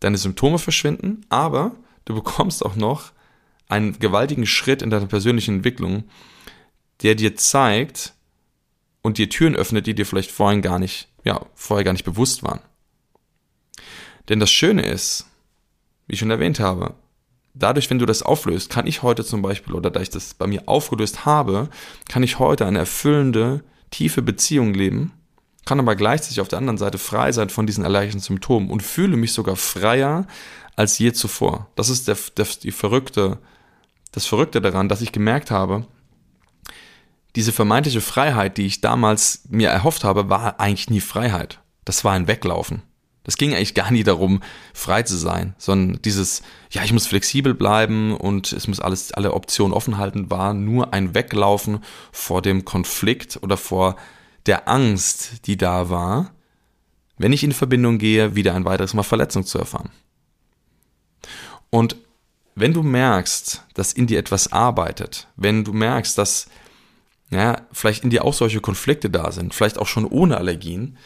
Deine 0.00 0.18
Symptome 0.18 0.58
verschwinden, 0.58 1.24
aber 1.30 1.74
du 2.04 2.14
bekommst 2.14 2.62
auch 2.62 2.76
noch 2.76 3.12
einen 3.68 3.98
gewaltigen 3.98 4.44
Schritt 4.44 4.82
in 4.82 4.90
deiner 4.90 5.06
persönlichen 5.06 5.54
Entwicklung, 5.56 6.04
der 7.00 7.14
dir 7.14 7.36
zeigt 7.36 8.12
und 9.00 9.16
dir 9.16 9.30
Türen 9.30 9.56
öffnet, 9.56 9.86
die 9.86 9.94
dir 9.94 10.04
vielleicht 10.04 10.30
vorhin 10.30 10.60
gar 10.60 10.78
nicht, 10.78 11.08
ja, 11.24 11.40
vorher 11.54 11.84
gar 11.84 11.94
nicht 11.94 12.04
bewusst 12.04 12.42
waren. 12.42 12.60
Denn 14.28 14.40
das 14.40 14.50
Schöne 14.50 14.84
ist, 14.84 15.24
wie 16.08 16.14
ich 16.14 16.18
schon 16.18 16.30
erwähnt 16.30 16.58
habe, 16.58 16.94
dadurch, 17.54 17.88
wenn 17.90 17.98
du 17.98 18.06
das 18.06 18.22
auflöst, 18.22 18.70
kann 18.70 18.86
ich 18.86 19.02
heute 19.02 19.24
zum 19.24 19.42
Beispiel, 19.42 19.74
oder 19.74 19.90
da 19.90 20.00
ich 20.00 20.10
das 20.10 20.34
bei 20.34 20.46
mir 20.46 20.62
aufgelöst 20.66 21.24
habe, 21.24 21.68
kann 22.08 22.22
ich 22.22 22.38
heute 22.38 22.66
eine 22.66 22.78
erfüllende, 22.78 23.62
tiefe 23.90 24.22
Beziehung 24.22 24.74
leben, 24.74 25.12
kann 25.64 25.78
aber 25.78 25.96
gleichzeitig 25.96 26.40
auf 26.40 26.48
der 26.48 26.58
anderen 26.58 26.78
Seite 26.78 26.98
frei 26.98 27.30
sein 27.32 27.50
von 27.50 27.66
diesen 27.66 27.84
allergischen 27.84 28.20
Symptomen 28.20 28.70
und 28.70 28.82
fühle 28.82 29.16
mich 29.16 29.32
sogar 29.32 29.56
freier 29.56 30.26
als 30.76 30.98
je 30.98 31.12
zuvor. 31.12 31.68
Das 31.76 31.88
ist 31.88 32.08
der, 32.08 32.16
der, 32.36 32.46
die 32.62 32.72
verrückte, 32.72 33.38
das 34.12 34.26
Verrückte 34.26 34.60
daran, 34.60 34.88
dass 34.88 35.02
ich 35.02 35.12
gemerkt 35.12 35.50
habe, 35.50 35.86
diese 37.36 37.52
vermeintliche 37.52 38.00
Freiheit, 38.00 38.56
die 38.56 38.66
ich 38.66 38.80
damals 38.80 39.42
mir 39.48 39.68
erhofft 39.68 40.04
habe, 40.04 40.30
war 40.30 40.58
eigentlich 40.58 40.90
nie 40.90 41.00
Freiheit. 41.00 41.60
Das 41.84 42.04
war 42.04 42.12
ein 42.14 42.26
Weglaufen. 42.26 42.82
Das 43.28 43.36
ging 43.36 43.52
eigentlich 43.52 43.74
gar 43.74 43.90
nie 43.90 44.04
darum, 44.04 44.40
frei 44.72 45.02
zu 45.02 45.14
sein, 45.14 45.54
sondern 45.58 46.00
dieses, 46.00 46.40
ja, 46.70 46.82
ich 46.82 46.94
muss 46.94 47.06
flexibel 47.06 47.52
bleiben 47.52 48.16
und 48.16 48.54
es 48.54 48.68
muss 48.68 48.80
alles, 48.80 49.12
alle 49.12 49.34
Optionen 49.34 49.74
offen 49.74 49.98
halten, 49.98 50.30
war 50.30 50.54
nur 50.54 50.94
ein 50.94 51.14
Weglaufen 51.14 51.84
vor 52.10 52.40
dem 52.40 52.64
Konflikt 52.64 53.38
oder 53.42 53.58
vor 53.58 53.96
der 54.46 54.66
Angst, 54.66 55.46
die 55.46 55.58
da 55.58 55.90
war, 55.90 56.32
wenn 57.18 57.34
ich 57.34 57.44
in 57.44 57.52
Verbindung 57.52 57.98
gehe, 57.98 58.34
wieder 58.34 58.54
ein 58.54 58.64
weiteres 58.64 58.94
Mal 58.94 59.02
Verletzung 59.02 59.44
zu 59.44 59.58
erfahren. 59.58 59.90
Und 61.68 61.96
wenn 62.54 62.72
du 62.72 62.82
merkst, 62.82 63.62
dass 63.74 63.92
in 63.92 64.06
dir 64.06 64.20
etwas 64.20 64.52
arbeitet, 64.52 65.28
wenn 65.36 65.64
du 65.64 65.74
merkst, 65.74 66.16
dass 66.16 66.48
ja, 67.28 67.60
vielleicht 67.72 68.04
in 68.04 68.10
dir 68.10 68.24
auch 68.24 68.32
solche 68.32 68.62
Konflikte 68.62 69.10
da 69.10 69.32
sind, 69.32 69.52
vielleicht 69.52 69.78
auch 69.78 69.86
schon 69.86 70.06
ohne 70.06 70.38
Allergien, 70.38 70.96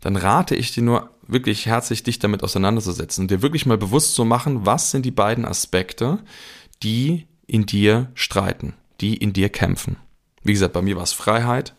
dann 0.00 0.16
rate 0.16 0.54
ich 0.54 0.72
dir 0.72 0.82
nur 0.82 1.10
wirklich 1.26 1.66
herzlich, 1.66 2.02
dich 2.02 2.18
damit 2.18 2.42
auseinanderzusetzen 2.42 3.24
und 3.24 3.30
dir 3.30 3.42
wirklich 3.42 3.66
mal 3.66 3.78
bewusst 3.78 4.14
zu 4.14 4.24
machen, 4.24 4.66
was 4.66 4.90
sind 4.90 5.04
die 5.04 5.10
beiden 5.10 5.44
Aspekte, 5.44 6.18
die 6.82 7.26
in 7.46 7.66
dir 7.66 8.10
streiten, 8.14 8.74
die 9.00 9.16
in 9.16 9.32
dir 9.32 9.48
kämpfen. 9.48 9.96
Wie 10.42 10.52
gesagt, 10.52 10.72
bei 10.72 10.82
mir 10.82 10.96
war 10.96 11.02
es 11.02 11.12
Freiheit 11.12 11.74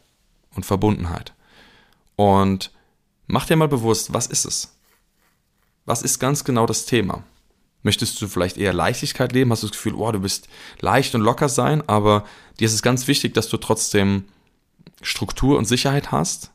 und 0.56 0.66
Verbundenheit. 0.66 1.34
Und 2.16 2.72
mach 3.28 3.46
dir 3.46 3.56
mal 3.56 3.68
bewusst, 3.68 4.14
was 4.14 4.28
ist 4.28 4.46
es? 4.46 4.78
Was 5.86 6.04
ist 6.04 6.20
ganz 6.20 6.44
genau 6.44 6.66
das 6.66 6.86
Thema? 6.86 7.24
Möchtest 7.84 8.22
du 8.22 8.28
vielleicht 8.28 8.58
eher 8.58 8.74
Leichtigkeit 8.74 9.34
leben? 9.34 9.52
Hast 9.52 9.64
du 9.64 9.68
das 9.68 9.76
Gefühl, 9.76 9.96
oh, 9.96 10.12
du 10.12 10.20
bist 10.20 10.48
leicht 10.80 11.16
und 11.16 11.22
locker 11.22 11.50
sein, 11.50 11.88
aber 11.90 12.26
dir 12.60 12.66
ist 12.66 12.76
es 12.76 12.84
ganz 12.84 13.08
wichtig, 13.08 13.34
dass 13.34 13.50
du 13.50 13.58
trotzdem 13.58 14.26
Struktur 15.02 15.58
und 15.58 15.66
Sicherheit 15.66 16.12
hast? 16.12 16.52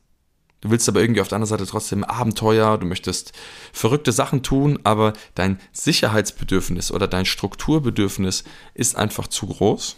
Du 0.67 0.73
willst 0.73 0.89
aber 0.89 1.01
irgendwie 1.01 1.21
auf 1.21 1.29
der 1.29 1.37
anderen 1.37 1.59
Seite 1.59 1.71
trotzdem 1.71 2.03
Abenteuer, 2.03 2.77
du 2.77 2.87
möchtest 2.87 3.33
verrückte 3.73 4.11
Sachen 4.11 4.43
tun, 4.43 4.81
aber 4.83 5.13
dein 5.37 5.61
Sicherheitsbedürfnis 5.71 6.91
oder 6.91 7.07
dein 7.07 7.25
Strukturbedürfnis 7.25 8.43
ist 8.75 8.97
einfach 8.97 9.29
zu 9.29 9.47
groß. 9.47 9.95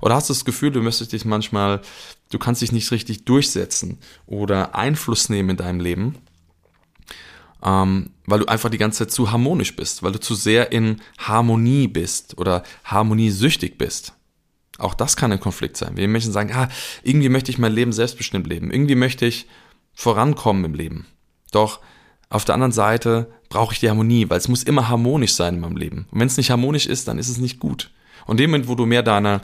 Oder 0.00 0.16
hast 0.16 0.28
du 0.28 0.34
das 0.34 0.44
Gefühl, 0.44 0.72
du 0.72 0.82
müsstest 0.82 1.12
dich 1.12 1.24
manchmal, 1.24 1.80
du 2.30 2.40
kannst 2.40 2.60
dich 2.60 2.72
nicht 2.72 2.90
richtig 2.90 3.24
durchsetzen 3.24 3.98
oder 4.26 4.74
Einfluss 4.74 5.28
nehmen 5.28 5.50
in 5.50 5.56
deinem 5.58 5.78
Leben, 5.78 6.16
ähm, 7.62 8.10
weil 8.26 8.40
du 8.40 8.46
einfach 8.46 8.70
die 8.70 8.78
ganze 8.78 9.06
Zeit 9.06 9.12
zu 9.12 9.30
harmonisch 9.30 9.76
bist, 9.76 10.02
weil 10.02 10.10
du 10.10 10.18
zu 10.18 10.34
sehr 10.34 10.72
in 10.72 11.02
Harmonie 11.18 11.86
bist 11.86 12.36
oder 12.36 12.64
harmoniesüchtig 12.82 13.78
bist. 13.78 14.12
Auch 14.78 14.94
das 14.94 15.14
kann 15.14 15.30
ein 15.30 15.38
Konflikt 15.38 15.76
sein. 15.76 15.96
Wir 15.96 16.08
Menschen 16.08 16.32
sagen, 16.32 16.50
ah, 16.52 16.68
irgendwie 17.04 17.28
möchte 17.28 17.52
ich 17.52 17.58
mein 17.58 17.72
Leben 17.72 17.92
selbstbestimmt 17.92 18.48
leben. 18.48 18.72
Irgendwie 18.72 18.96
möchte 18.96 19.24
ich 19.24 19.46
vorankommen 19.94 20.64
im 20.64 20.74
Leben. 20.74 21.06
Doch 21.52 21.80
auf 22.28 22.44
der 22.44 22.54
anderen 22.54 22.72
Seite 22.72 23.30
brauche 23.48 23.72
ich 23.72 23.80
die 23.80 23.88
Harmonie, 23.88 24.28
weil 24.28 24.38
es 24.38 24.48
muss 24.48 24.62
immer 24.62 24.88
harmonisch 24.88 25.34
sein 25.34 25.54
in 25.54 25.60
meinem 25.60 25.76
Leben. 25.76 26.08
Und 26.10 26.20
wenn 26.20 26.26
es 26.26 26.36
nicht 26.36 26.50
harmonisch 26.50 26.86
ist, 26.86 27.06
dann 27.06 27.18
ist 27.18 27.28
es 27.28 27.38
nicht 27.38 27.60
gut. 27.60 27.90
Und 28.26 28.40
dem 28.40 28.50
Moment, 28.50 28.68
wo 28.68 28.74
du 28.74 28.86
mehr 28.86 29.02
deine, 29.02 29.40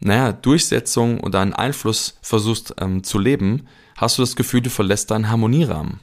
naja, 0.00 0.32
Durchsetzung 0.32 1.20
und 1.20 1.34
deinen 1.34 1.52
Einfluss 1.52 2.18
versuchst 2.22 2.74
ähm, 2.80 3.04
zu 3.04 3.18
leben, 3.18 3.68
hast 3.96 4.18
du 4.18 4.22
das 4.22 4.36
Gefühl, 4.36 4.62
du 4.62 4.70
verlässt 4.70 5.10
deinen 5.10 5.30
Harmonierahmen. 5.30 6.00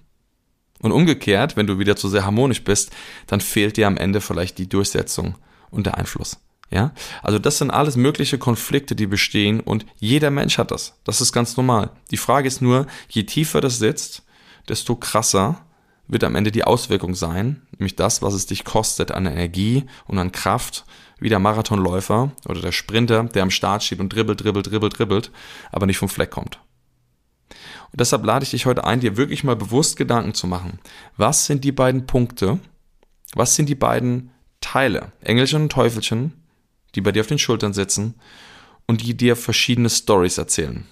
Und 0.79 0.91
umgekehrt, 0.91 1.57
wenn 1.57 1.67
du 1.67 1.77
wieder 1.77 1.95
zu 1.95 2.09
sehr 2.09 2.25
harmonisch 2.25 2.63
bist, 2.63 2.91
dann 3.27 3.41
fehlt 3.41 3.77
dir 3.77 3.87
am 3.87 3.97
Ende 3.97 4.21
vielleicht 4.21 4.57
die 4.57 4.69
Durchsetzung 4.69 5.35
und 5.69 5.85
der 5.85 5.97
Einfluss. 5.97 6.39
Ja, 6.73 6.93
also 7.21 7.37
das 7.37 7.57
sind 7.57 7.69
alles 7.69 7.97
mögliche 7.97 8.37
Konflikte, 8.37 8.95
die 8.95 9.05
bestehen 9.05 9.59
und 9.59 9.85
jeder 9.97 10.31
Mensch 10.31 10.57
hat 10.57 10.71
das. 10.71 10.97
Das 11.03 11.19
ist 11.19 11.33
ganz 11.33 11.57
normal. 11.57 11.91
Die 12.11 12.17
Frage 12.17 12.47
ist 12.47 12.61
nur, 12.61 12.87
je 13.09 13.23
tiefer 13.23 13.59
das 13.59 13.77
sitzt, 13.77 14.23
desto 14.69 14.95
krasser 14.95 15.65
wird 16.07 16.23
am 16.23 16.35
Ende 16.35 16.51
die 16.51 16.63
Auswirkung 16.63 17.13
sein, 17.13 17.61
nämlich 17.77 17.97
das, 17.97 18.21
was 18.21 18.33
es 18.33 18.45
dich 18.45 18.63
kostet 18.63 19.11
an 19.11 19.25
Energie 19.25 19.85
und 20.07 20.17
an 20.17 20.31
Kraft, 20.31 20.85
wie 21.19 21.29
der 21.29 21.39
Marathonläufer 21.39 22.31
oder 22.47 22.61
der 22.61 22.71
Sprinter, 22.71 23.25
der 23.25 23.43
am 23.43 23.51
Start 23.51 23.83
steht 23.83 23.99
und 23.99 24.13
dribbelt, 24.13 24.41
dribbelt, 24.41 24.71
dribbelt, 24.71 24.97
dribbelt, 24.97 25.31
aber 25.71 25.85
nicht 25.85 25.97
vom 25.97 26.09
Fleck 26.09 26.31
kommt. 26.31 26.59
Und 27.91 27.99
deshalb 27.99 28.25
lade 28.25 28.43
ich 28.43 28.51
dich 28.51 28.65
heute 28.65 28.85
ein, 28.85 29.01
dir 29.01 29.17
wirklich 29.17 29.43
mal 29.43 29.57
bewusst 29.57 29.97
Gedanken 29.97 30.33
zu 30.33 30.47
machen. 30.47 30.79
Was 31.17 31.45
sind 31.45 31.65
die 31.65 31.73
beiden 31.73 32.07
Punkte? 32.07 32.59
Was 33.33 33.55
sind 33.55 33.67
die 33.67 33.75
beiden 33.75 34.31
Teile, 34.61 35.11
Engelchen 35.21 35.63
und 35.63 35.71
Teufelchen, 35.71 36.40
die 36.95 37.01
bei 37.01 37.11
dir 37.11 37.21
auf 37.21 37.27
den 37.27 37.39
Schultern 37.39 37.73
sitzen 37.73 38.15
und 38.87 39.01
die 39.01 39.15
dir 39.15 39.35
verschiedene 39.35 39.89
Stories 39.89 40.37
erzählen. 40.37 40.85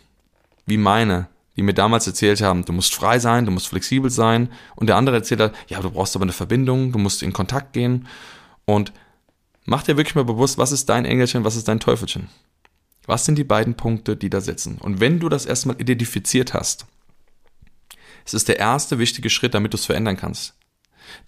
Wie 0.65 0.77
meine, 0.77 1.27
die 1.55 1.63
mir 1.63 1.73
damals 1.73 2.07
erzählt 2.07 2.41
haben, 2.41 2.63
du 2.63 2.71
musst 2.71 2.95
frei 2.95 3.19
sein, 3.19 3.45
du 3.45 3.51
musst 3.51 3.67
flexibel 3.67 4.09
sein. 4.09 4.49
Und 4.77 4.87
der 4.87 4.95
andere 4.95 5.17
erzählt 5.17 5.41
hat, 5.41 5.53
ja, 5.67 5.81
du 5.81 5.91
brauchst 5.91 6.15
aber 6.15 6.23
eine 6.23 6.31
Verbindung, 6.31 6.93
du 6.93 6.99
musst 6.99 7.21
in 7.21 7.33
Kontakt 7.33 7.73
gehen. 7.73 8.07
Und 8.63 8.93
mach 9.65 9.83
dir 9.83 9.97
wirklich 9.97 10.15
mal 10.15 10.23
bewusst, 10.23 10.57
was 10.57 10.71
ist 10.71 10.87
dein 10.87 11.03
Engelchen, 11.03 11.43
was 11.43 11.57
ist 11.57 11.67
dein 11.67 11.81
Teufelchen? 11.81 12.29
Was 13.05 13.25
sind 13.25 13.37
die 13.37 13.43
beiden 13.43 13.73
Punkte, 13.73 14.15
die 14.15 14.29
da 14.29 14.39
sitzen? 14.39 14.77
Und 14.77 15.01
wenn 15.01 15.19
du 15.19 15.27
das 15.27 15.45
erstmal 15.45 15.81
identifiziert 15.81 16.53
hast, 16.53 16.85
es 18.25 18.33
ist 18.33 18.47
der 18.47 18.59
erste 18.59 18.99
wichtige 18.99 19.29
Schritt, 19.29 19.53
damit 19.53 19.73
du 19.73 19.77
es 19.77 19.85
verändern 19.85 20.15
kannst. 20.15 20.53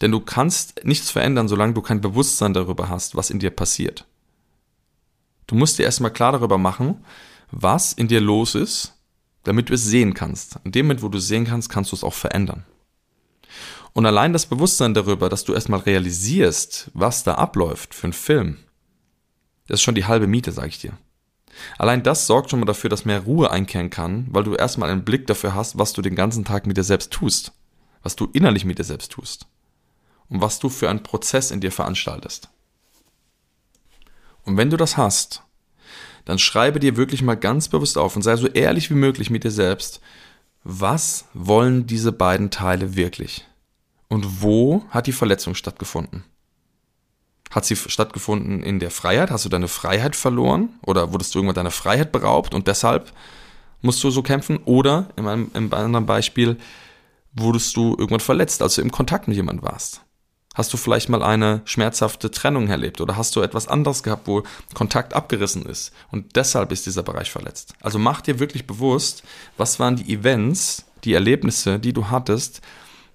Denn 0.02 0.12
du 0.12 0.20
kannst 0.20 0.86
nichts 0.86 1.10
verändern, 1.10 1.48
solange 1.48 1.74
du 1.74 1.82
kein 1.82 2.00
Bewusstsein 2.00 2.54
darüber 2.54 2.88
hast, 2.88 3.16
was 3.16 3.32
in 3.32 3.40
dir 3.40 3.50
passiert. 3.50 4.06
Du 5.52 5.58
musst 5.58 5.78
dir 5.78 5.84
erstmal 5.84 6.14
klar 6.14 6.32
darüber 6.32 6.58
machen, 6.58 7.04
was 7.52 7.92
in 7.92 8.08
dir 8.08 8.22
los 8.22 8.56
ist, 8.56 8.94
damit 9.44 9.68
du 9.68 9.74
es 9.74 9.84
sehen 9.84 10.14
kannst. 10.14 10.58
In 10.64 10.72
dem 10.72 10.86
Moment, 10.86 11.04
wo 11.04 11.10
du 11.10 11.18
es 11.18 11.28
sehen 11.28 11.44
kannst, 11.44 11.68
kannst 11.68 11.92
du 11.92 11.96
es 11.98 12.06
auch 12.06 12.14
verändern. 12.14 12.64
Und 13.92 14.06
allein 14.06 14.32
das 14.32 14.46
Bewusstsein 14.46 14.94
darüber, 14.94 15.28
dass 15.28 15.44
du 15.44 15.54
erstmal 15.54 15.82
realisierst, 15.82 16.90
was 16.94 17.26
da 17.26 17.34
abläuft 17.34 17.94
für 17.94 18.06
einen 18.06 18.14
Film, 18.14 18.60
das 19.68 19.82
ist 19.82 19.82
schon 19.82 19.96
die 19.96 20.06
halbe 20.06 20.26
Miete, 20.26 20.54
sag 20.54 20.70
ich 20.70 20.80
dir. 20.80 20.94
Allein 21.78 22.02
das 22.02 22.28
sorgt 22.28 22.50
schon 22.50 22.62
mal 22.62 22.66
dafür, 22.66 22.90
dass 22.90 23.04
mehr 23.04 23.20
Ruhe 23.20 23.52
einkehren 23.52 23.90
kann, 23.90 24.28
weil 24.30 24.46
du 24.46 24.56
erstmal 24.56 24.90
einen 24.90 25.04
Blick 25.04 25.28
dafür 25.28 25.54
hast, 25.54 25.78
was 25.78 25.92
du 25.92 26.02
den 26.02 26.16
ganzen 26.16 26.46
Tag 26.46 26.66
mit 26.66 26.78
dir 26.78 26.86
selbst 26.86 27.12
tust, 27.12 27.52
was 28.04 28.16
du 28.16 28.30
innerlich 28.32 28.64
mit 28.64 28.80
dir 28.80 28.86
selbst 28.86 29.12
tust 29.12 29.48
und 30.30 30.40
was 30.40 30.60
du 30.60 30.70
für 30.70 30.90
einen 30.90 31.04
Prozess 31.04 31.52
in 31.52 31.60
dir 31.60 31.74
veranstaltest. 31.74 32.48
Und 34.45 34.58
wenn 34.58 34.69
du 34.69 34.77
das 34.77 34.97
hast, 34.97 35.43
dann 36.25 36.39
schreibe 36.39 36.80
dir 36.80 36.97
wirklich 36.97 37.21
mal 37.21 37.36
ganz 37.36 37.67
bewusst 37.67 37.97
auf 37.97 38.15
und 38.15 38.21
sei 38.21 38.36
so 38.36 38.47
ehrlich 38.47 38.89
wie 38.89 38.95
möglich 38.95 39.30
mit 39.30 39.43
dir 39.43 39.51
selbst, 39.51 40.01
was 40.63 41.25
wollen 41.34 41.88
diese 41.88 42.12
beiden 42.12 42.51
Teile 42.51 42.95
wirklich? 42.95 43.47
Und 44.08 44.41
wo 44.41 44.84
hat 44.89 45.08
die 45.08 45.13
Verletzung 45.13 45.56
stattgefunden? 45.56 46.23
Hat 47.49 47.65
sie 47.65 47.75
stattgefunden 47.75 48.62
in 48.63 48.80
der 48.80 48.91
Freiheit? 48.91 49.32
Hast 49.32 49.45
du 49.45 49.49
deine 49.49 49.67
Freiheit 49.67 50.15
verloren? 50.15 50.69
Oder 50.86 51.12
wurdest 51.12 51.34
du 51.34 51.39
irgendwann 51.39 51.56
deiner 51.56 51.71
Freiheit 51.71 52.12
beraubt 52.12 52.54
und 52.54 52.67
deshalb 52.67 53.12
musst 53.82 54.04
du 54.04 54.10
so 54.10 54.21
kämpfen? 54.21 54.58
Oder 54.65 55.10
in 55.17 55.27
einem, 55.27 55.51
in 55.54 55.73
einem 55.73 55.73
anderen 55.73 56.06
Beispiel 56.06 56.58
wurdest 57.34 57.75
du 57.75 57.91
irgendwann 57.91 58.19
verletzt, 58.19 58.62
als 58.62 58.75
du 58.75 58.82
im 58.82 58.91
Kontakt 58.91 59.27
mit 59.27 59.36
jemandem 59.36 59.65
warst? 59.65 60.01
Hast 60.54 60.74
du 60.74 60.78
vielleicht 60.78 61.08
mal 61.08 61.24
eine 61.24 61.62
schmerzhafte 61.64 62.30
Trennung 62.30 62.68
erlebt 62.68 63.00
oder 63.00 63.16
hast 63.16 63.36
du 63.36 63.42
etwas 63.42 63.70
anderes 63.70 64.04
gehabt, 64.04 64.28
wo 64.28 64.44
Kontakt 64.74 65.14
abgerissen 65.14 65.66
ist 65.66 65.94
und 66.12 66.36
deshalb 66.36 66.74
ist 66.74 66.86
dieser 66.86 67.04
Bereich 67.04 67.32
verletzt? 67.32 67.74
Also 67.82 68.00
mach 68.00 68.20
dir 68.20 68.40
wirklich 68.40 68.68
bewusst, 68.68 69.24
was 69.56 69.80
waren 69.80 69.96
die 69.96 70.14
Events, 70.14 70.86
die 71.06 71.14
Erlebnisse, 71.14 71.80
die 71.80 71.94
du 71.94 72.10
hattest, 72.10 72.62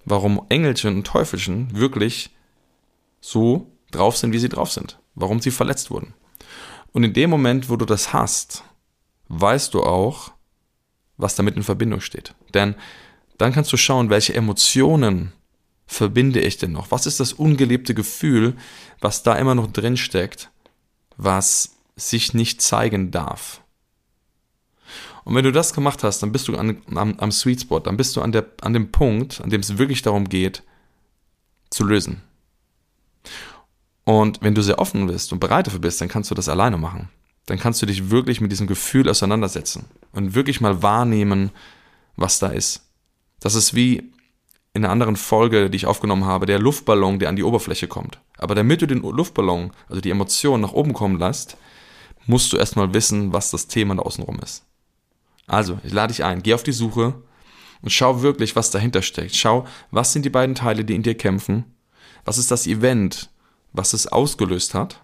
warum 0.07 0.47
Engelchen 0.49 0.97
und 0.97 1.07
Teufelchen 1.07 1.77
wirklich 1.77 2.31
so 3.21 3.71
drauf 3.91 4.17
sind, 4.17 4.33
wie 4.33 4.39
sie 4.39 4.49
drauf 4.49 4.73
sind, 4.73 4.99
warum 5.15 5.41
sie 5.41 5.51
verletzt 5.51 5.91
wurden. 5.91 6.15
Und 6.93 7.05
in 7.05 7.13
dem 7.13 7.29
Moment, 7.29 7.69
wo 7.69 7.77
du 7.77 7.85
das 7.85 8.15
hast, 8.15 8.65
weißt 9.29 9.75
du 9.75 9.83
auch, 9.83 10.33
was 11.19 11.35
damit 11.35 11.57
in 11.57 11.63
Verbindung 11.63 12.01
steht. 12.01 12.35
Denn 12.55 12.77
dann 13.37 13.53
kannst 13.53 13.73
du 13.73 13.77
schauen, 13.77 14.09
welche 14.09 14.33
Emotionen 14.33 15.33
verbinde 15.87 16.41
ich 16.41 16.59
denn 16.59 16.73
noch? 16.73 16.91
Was 16.91 17.07
ist 17.07 17.21
das 17.21 17.33
ungelebte 17.33 17.95
Gefühl, 17.95 18.55
was 19.01 19.23
da 19.23 19.35
immer 19.35 19.55
noch 19.55 19.73
drin 19.73 19.97
steckt, 19.97 20.51
was 21.17 21.77
sich 21.97 22.35
nicht 22.35 22.61
zeigen 22.61 23.11
darf? 23.11 23.61
Und 25.25 25.35
wenn 25.35 25.45
du 25.45 25.53
das 25.53 25.73
gemacht 25.73 26.05
hast, 26.05 26.23
dann 26.23 26.31
bist 26.31 26.47
du 26.47 26.57
an, 26.57 26.83
am, 26.95 27.19
am 27.19 27.33
Sweet 27.33 27.63
Spot, 27.63 27.81
dann 27.81 27.97
bist 27.97 28.15
du 28.15 28.23
an, 28.23 28.33
der, 28.33 28.47
an 28.61 28.73
dem 28.73 28.93
Punkt, 28.93 29.41
an 29.41 29.51
dem 29.51 29.61
es 29.61 29.79
wirklich 29.79 30.03
darum 30.03 30.29
geht, 30.29 30.63
zu 31.71 31.85
lösen. 31.85 32.23
Und 34.05 34.41
wenn 34.43 34.55
du 34.55 34.63
sehr 34.63 34.79
offen 34.79 35.09
bist 35.09 35.33
und 35.33 35.41
bereit 35.41 35.67
dafür 35.67 35.81
bist, 35.81 36.01
dann 36.01 36.09
kannst 36.09 36.31
du 36.31 36.37
das 36.37 36.49
alleine 36.49 36.77
machen. 36.77 37.09
Dann 37.47 37.59
kannst 37.59 37.83
du 37.83 37.87
dich 37.87 38.11
wirklich 38.11 38.41
mit 38.41 38.53
diesem 38.53 38.69
Gefühl 38.69 39.09
auseinandersetzen 39.09 39.87
und 40.13 40.35
wirklich 40.35 40.61
mal 40.61 40.83
wahrnehmen, 40.83 41.51
was 42.15 42.39
da 42.39 42.49
ist. 42.49 42.83
Das 43.41 43.57
ist 43.57 43.75
wie 43.75 44.13
in 44.77 44.85
einer 44.85 44.93
anderen 44.93 45.17
Folge, 45.17 45.71
die 45.71 45.77
ich 45.77 45.87
aufgenommen 45.87 46.27
habe, 46.27 46.45
der 46.45 46.59
Luftballon, 46.59 47.19
der 47.19 47.31
an 47.31 47.37
die 47.37 47.43
Oberfläche 47.43 47.89
kommt. 47.89 48.21
Aber 48.37 48.55
damit 48.55 48.83
du 48.83 48.87
den 48.87 49.01
Luftballon, 49.01 49.73
also 49.89 50.03
die 50.03 50.11
Emotionen 50.11 50.63
nach 50.63 50.73
oben 50.73 50.93
kommen 50.93 51.19
lässt, 51.19 51.57
musst 52.27 52.53
du 52.53 52.59
erstmal 52.59 52.93
wissen, 52.93 53.33
was 53.33 53.51
das 53.51 53.69
Thema 53.69 53.95
da 53.95 54.03
außenrum 54.03 54.39
ist. 54.41 54.65
Also, 55.47 55.79
ich 55.83 55.93
lade 55.93 56.13
dich 56.13 56.25
ein, 56.25 56.43
geh 56.43 56.55
auf 56.55 56.63
die 56.63 56.73
Suche 56.73 57.15
und 57.81 57.91
schau 57.91 58.21
wirklich, 58.21 58.55
was 58.55 58.71
dahinter 58.71 59.01
steckt. 59.01 59.35
Schau, 59.35 59.67
was 59.91 60.13
sind 60.13 60.25
die 60.25 60.31
beiden 60.31 60.55
Teile, 60.55 60.85
die 60.85 60.95
in 60.95 61.03
dir 61.03 61.17
kämpfen? 61.17 61.65
Was 62.25 62.37
ist 62.37 62.51
das 62.51 62.67
Event, 62.67 63.31
was 63.73 63.95
es 63.95 64.07
ausgelöst 64.07 64.75
hat? 64.75 65.01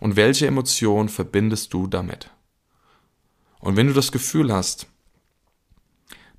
Und 0.00 0.16
welche 0.16 0.46
Emotion 0.46 1.08
verbindest 1.08 1.72
du 1.72 1.86
damit? 1.86 2.30
Und 3.60 3.76
wenn 3.76 3.86
du 3.86 3.94
das 3.94 4.12
Gefühl 4.12 4.52
hast, 4.52 4.86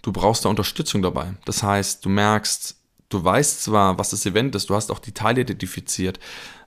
du 0.02 0.12
brauchst 0.12 0.46
da 0.46 0.50
Unterstützung 0.50 1.02
dabei. 1.02 1.34
Das 1.46 1.64
heißt, 1.64 2.04
du 2.06 2.10
merkst, 2.10 2.76
du 3.10 3.24
weißt 3.24 3.64
zwar, 3.64 3.98
was 3.98 4.12
das 4.12 4.26
Event 4.26 4.56
ist, 4.56 4.70
du 4.70 4.76
hast 4.76 4.92
auch 4.92 5.00
die 5.00 5.12
Teile 5.12 5.42
identifiziert, 5.42 6.20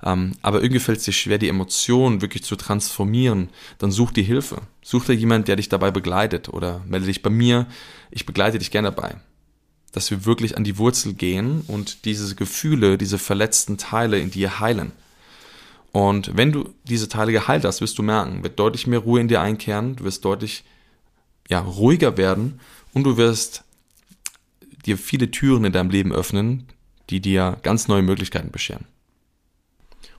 ähm, 0.03 0.33
aber 0.43 0.63
irgendwie 0.63 0.81
fällt 0.81 0.99
es 0.99 1.05
dir 1.05 1.13
schwer, 1.13 1.39
die 1.39 1.49
Emotionen 1.49 2.21
wirklich 2.21 2.45
zu 2.45 2.57
transformieren, 2.57 3.49
dann 3.79 3.93
such 3.93 4.11
dir 4.11 4.25
Hilfe. 4.25 4.63
Such 4.83 5.07
dir 5.07 5.15
jemand, 5.15 5.49
der 5.49 5.57
dich 5.57 5.69
dabei 5.69 5.91
begleitet 5.91 6.49
oder 6.49 6.83
melde 6.87 7.07
dich 7.07 7.23
bei 7.23 7.31
mir, 7.31 7.67
ich 8.11 8.27
begleite 8.27 8.59
dich 8.59 8.71
gerne 8.71 8.91
dabei. 8.93 9.17
Dass 9.93 10.11
wir 10.11 10.25
wirklich 10.25 10.57
an 10.57 10.65
die 10.65 10.79
Wurzel 10.79 11.15
gehen 11.15 11.63
und 11.69 12.05
diese 12.05 12.35
Gefühle, 12.35 12.99
diese 12.99 13.19
verletzten 13.19 13.79
Teile 13.79 14.19
in 14.19 14.31
dir 14.31 14.59
heilen. 14.59 14.93
Und 15.93 16.35
wenn 16.37 16.53
du 16.53 16.71
diese 16.85 17.09
Teile 17.09 17.33
geheilt 17.33 17.67
hast, 17.67 17.83
wirst 17.83 17.99
du 17.99 18.03
merken, 18.03 18.43
wird 18.43 18.59
deutlich 18.59 18.87
mehr 18.87 19.01
Ruhe 19.01 19.21
in 19.21 19.29
dir 19.29 19.43
einkehren, 19.43 19.97
du 19.97 20.05
wirst 20.05 20.25
deutlich 20.25 20.65
ja, 21.49 21.61
ruhiger 21.61 22.17
werden 22.17 22.61
und 22.95 23.05
du 23.05 23.17
wirst 23.17 23.65
dir 24.87 24.99
viele 24.99 25.31
Türen 25.31 25.65
in 25.65 25.73
deinem 25.73 25.91
Leben 25.91 26.13
öffnen, 26.13 26.67
die 27.11 27.21
dir 27.21 27.59
ganz 27.63 27.89
neue 27.89 28.03
Möglichkeiten 28.03 28.51
bescheren. 28.51 28.87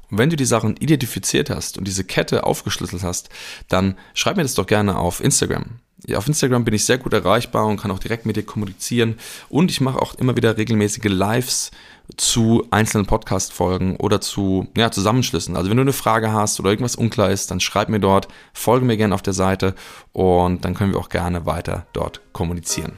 Und 0.10 0.18
wenn 0.20 0.30
du 0.30 0.36
die 0.36 0.46
Sachen 0.46 0.78
identifiziert 0.78 1.50
hast 1.50 1.78
und 1.78 1.88
diese 1.88 2.04
Kette 2.04 2.44
aufgeschlüsselt 2.44 3.04
hast, 3.04 3.30
dann 3.68 3.98
schreib 4.14 4.38
mir 4.38 4.44
das 4.44 4.54
doch 4.54 4.68
gerne 4.68 4.98
auf 4.98 5.24
Instagram. 5.24 5.80
Auf 6.14 6.28
Instagram 6.28 6.66
bin 6.66 6.74
ich 6.74 6.86
sehr 6.86 6.98
gut 6.98 7.14
erreichbar 7.14 7.66
und 7.66 7.78
kann 7.78 7.90
auch 7.90 8.00
direkt 8.00 8.26
mit 8.26 8.36
dir 8.36 8.44
kommunizieren. 8.44 9.16
Und 9.50 9.72
ich 9.72 9.82
mache 9.82 10.02
auch 10.02 10.16
immer 10.16 10.36
wieder 10.36 10.58
regelmäßige 10.58 11.06
Lives 11.06 11.72
zu 12.18 12.68
einzelnen 12.70 13.06
Podcast-Folgen 13.06 13.96
oder 13.98 14.22
zu 14.22 14.68
ja, 14.78 14.92
Zusammenschlüssen. 14.92 15.56
Also 15.56 15.70
wenn 15.70 15.78
du 15.78 15.82
eine 15.82 15.94
Frage 15.94 16.32
hast 16.32 16.60
oder 16.60 16.70
irgendwas 16.70 16.96
unklar 16.96 17.32
ist, 17.32 17.50
dann 17.52 17.60
schreib 17.60 17.90
mir 17.90 18.00
dort, 18.00 18.28
folge 18.54 18.86
mir 18.86 18.98
gerne 18.98 19.16
auf 19.16 19.22
der 19.22 19.34
Seite 19.34 19.74
und 20.12 20.66
dann 20.66 20.74
können 20.74 20.94
wir 20.94 21.00
auch 21.00 21.10
gerne 21.10 21.46
weiter 21.46 21.86
dort 21.94 22.22
kommunizieren. 22.34 22.94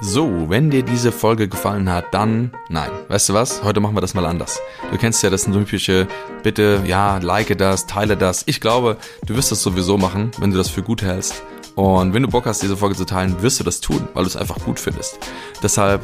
So, 0.00 0.48
wenn 0.48 0.70
dir 0.70 0.84
diese 0.84 1.10
Folge 1.10 1.48
gefallen 1.48 1.90
hat, 1.90 2.14
dann 2.14 2.52
nein. 2.68 2.90
Weißt 3.08 3.30
du 3.30 3.34
was? 3.34 3.64
Heute 3.64 3.80
machen 3.80 3.96
wir 3.96 4.00
das 4.00 4.14
mal 4.14 4.26
anders. 4.26 4.60
Du 4.92 4.96
kennst 4.96 5.24
ja 5.24 5.30
das 5.30 5.44
typische, 5.44 6.06
bitte, 6.44 6.82
ja, 6.86 7.18
like 7.18 7.58
das, 7.58 7.86
teile 7.86 8.16
das. 8.16 8.44
Ich 8.46 8.60
glaube, 8.60 8.96
du 9.26 9.34
wirst 9.34 9.50
das 9.50 9.60
sowieso 9.60 9.98
machen, 9.98 10.30
wenn 10.38 10.52
du 10.52 10.56
das 10.56 10.68
für 10.68 10.82
gut 10.82 11.02
hältst. 11.02 11.42
Und 11.74 12.14
wenn 12.14 12.22
du 12.22 12.28
Bock 12.28 12.46
hast, 12.46 12.62
diese 12.62 12.76
Folge 12.76 12.94
zu 12.94 13.06
teilen, 13.06 13.42
wirst 13.42 13.58
du 13.58 13.64
das 13.64 13.80
tun, 13.80 14.08
weil 14.14 14.22
du 14.22 14.28
es 14.28 14.36
einfach 14.36 14.58
gut 14.64 14.78
findest. 14.78 15.18
Deshalb 15.62 16.02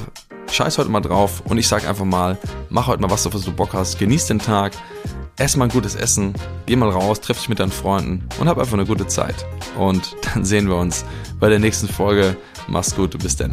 scheiß 0.50 0.78
heute 0.78 0.90
mal 0.90 1.00
drauf 1.00 1.42
und 1.46 1.58
ich 1.58 1.68
sag 1.68 1.86
einfach 1.86 2.04
mal, 2.04 2.38
mach 2.68 2.86
heute 2.86 3.02
mal 3.02 3.10
was, 3.10 3.26
auf 3.26 3.34
was 3.34 3.42
du 3.42 3.52
Bock 3.52 3.72
hast. 3.72 3.98
Genieß 3.98 4.26
den 4.26 4.38
Tag, 4.38 4.72
ess 5.36 5.56
mal 5.56 5.64
ein 5.66 5.70
gutes 5.70 5.94
Essen, 5.94 6.34
geh 6.66 6.76
mal 6.76 6.90
raus, 6.90 7.20
treff 7.20 7.38
dich 7.38 7.48
mit 7.48 7.60
deinen 7.60 7.72
Freunden 7.72 8.28
und 8.38 8.48
hab 8.48 8.58
einfach 8.58 8.74
eine 8.74 8.86
gute 8.86 9.06
Zeit. 9.06 9.46
Und 9.78 10.16
dann 10.22 10.44
sehen 10.44 10.68
wir 10.68 10.76
uns 10.76 11.04
bei 11.40 11.48
der 11.48 11.58
nächsten 11.58 11.88
Folge. 11.88 12.36
Mach's 12.68 12.94
gut, 12.94 13.18
bis 13.18 13.36
dann. 13.36 13.50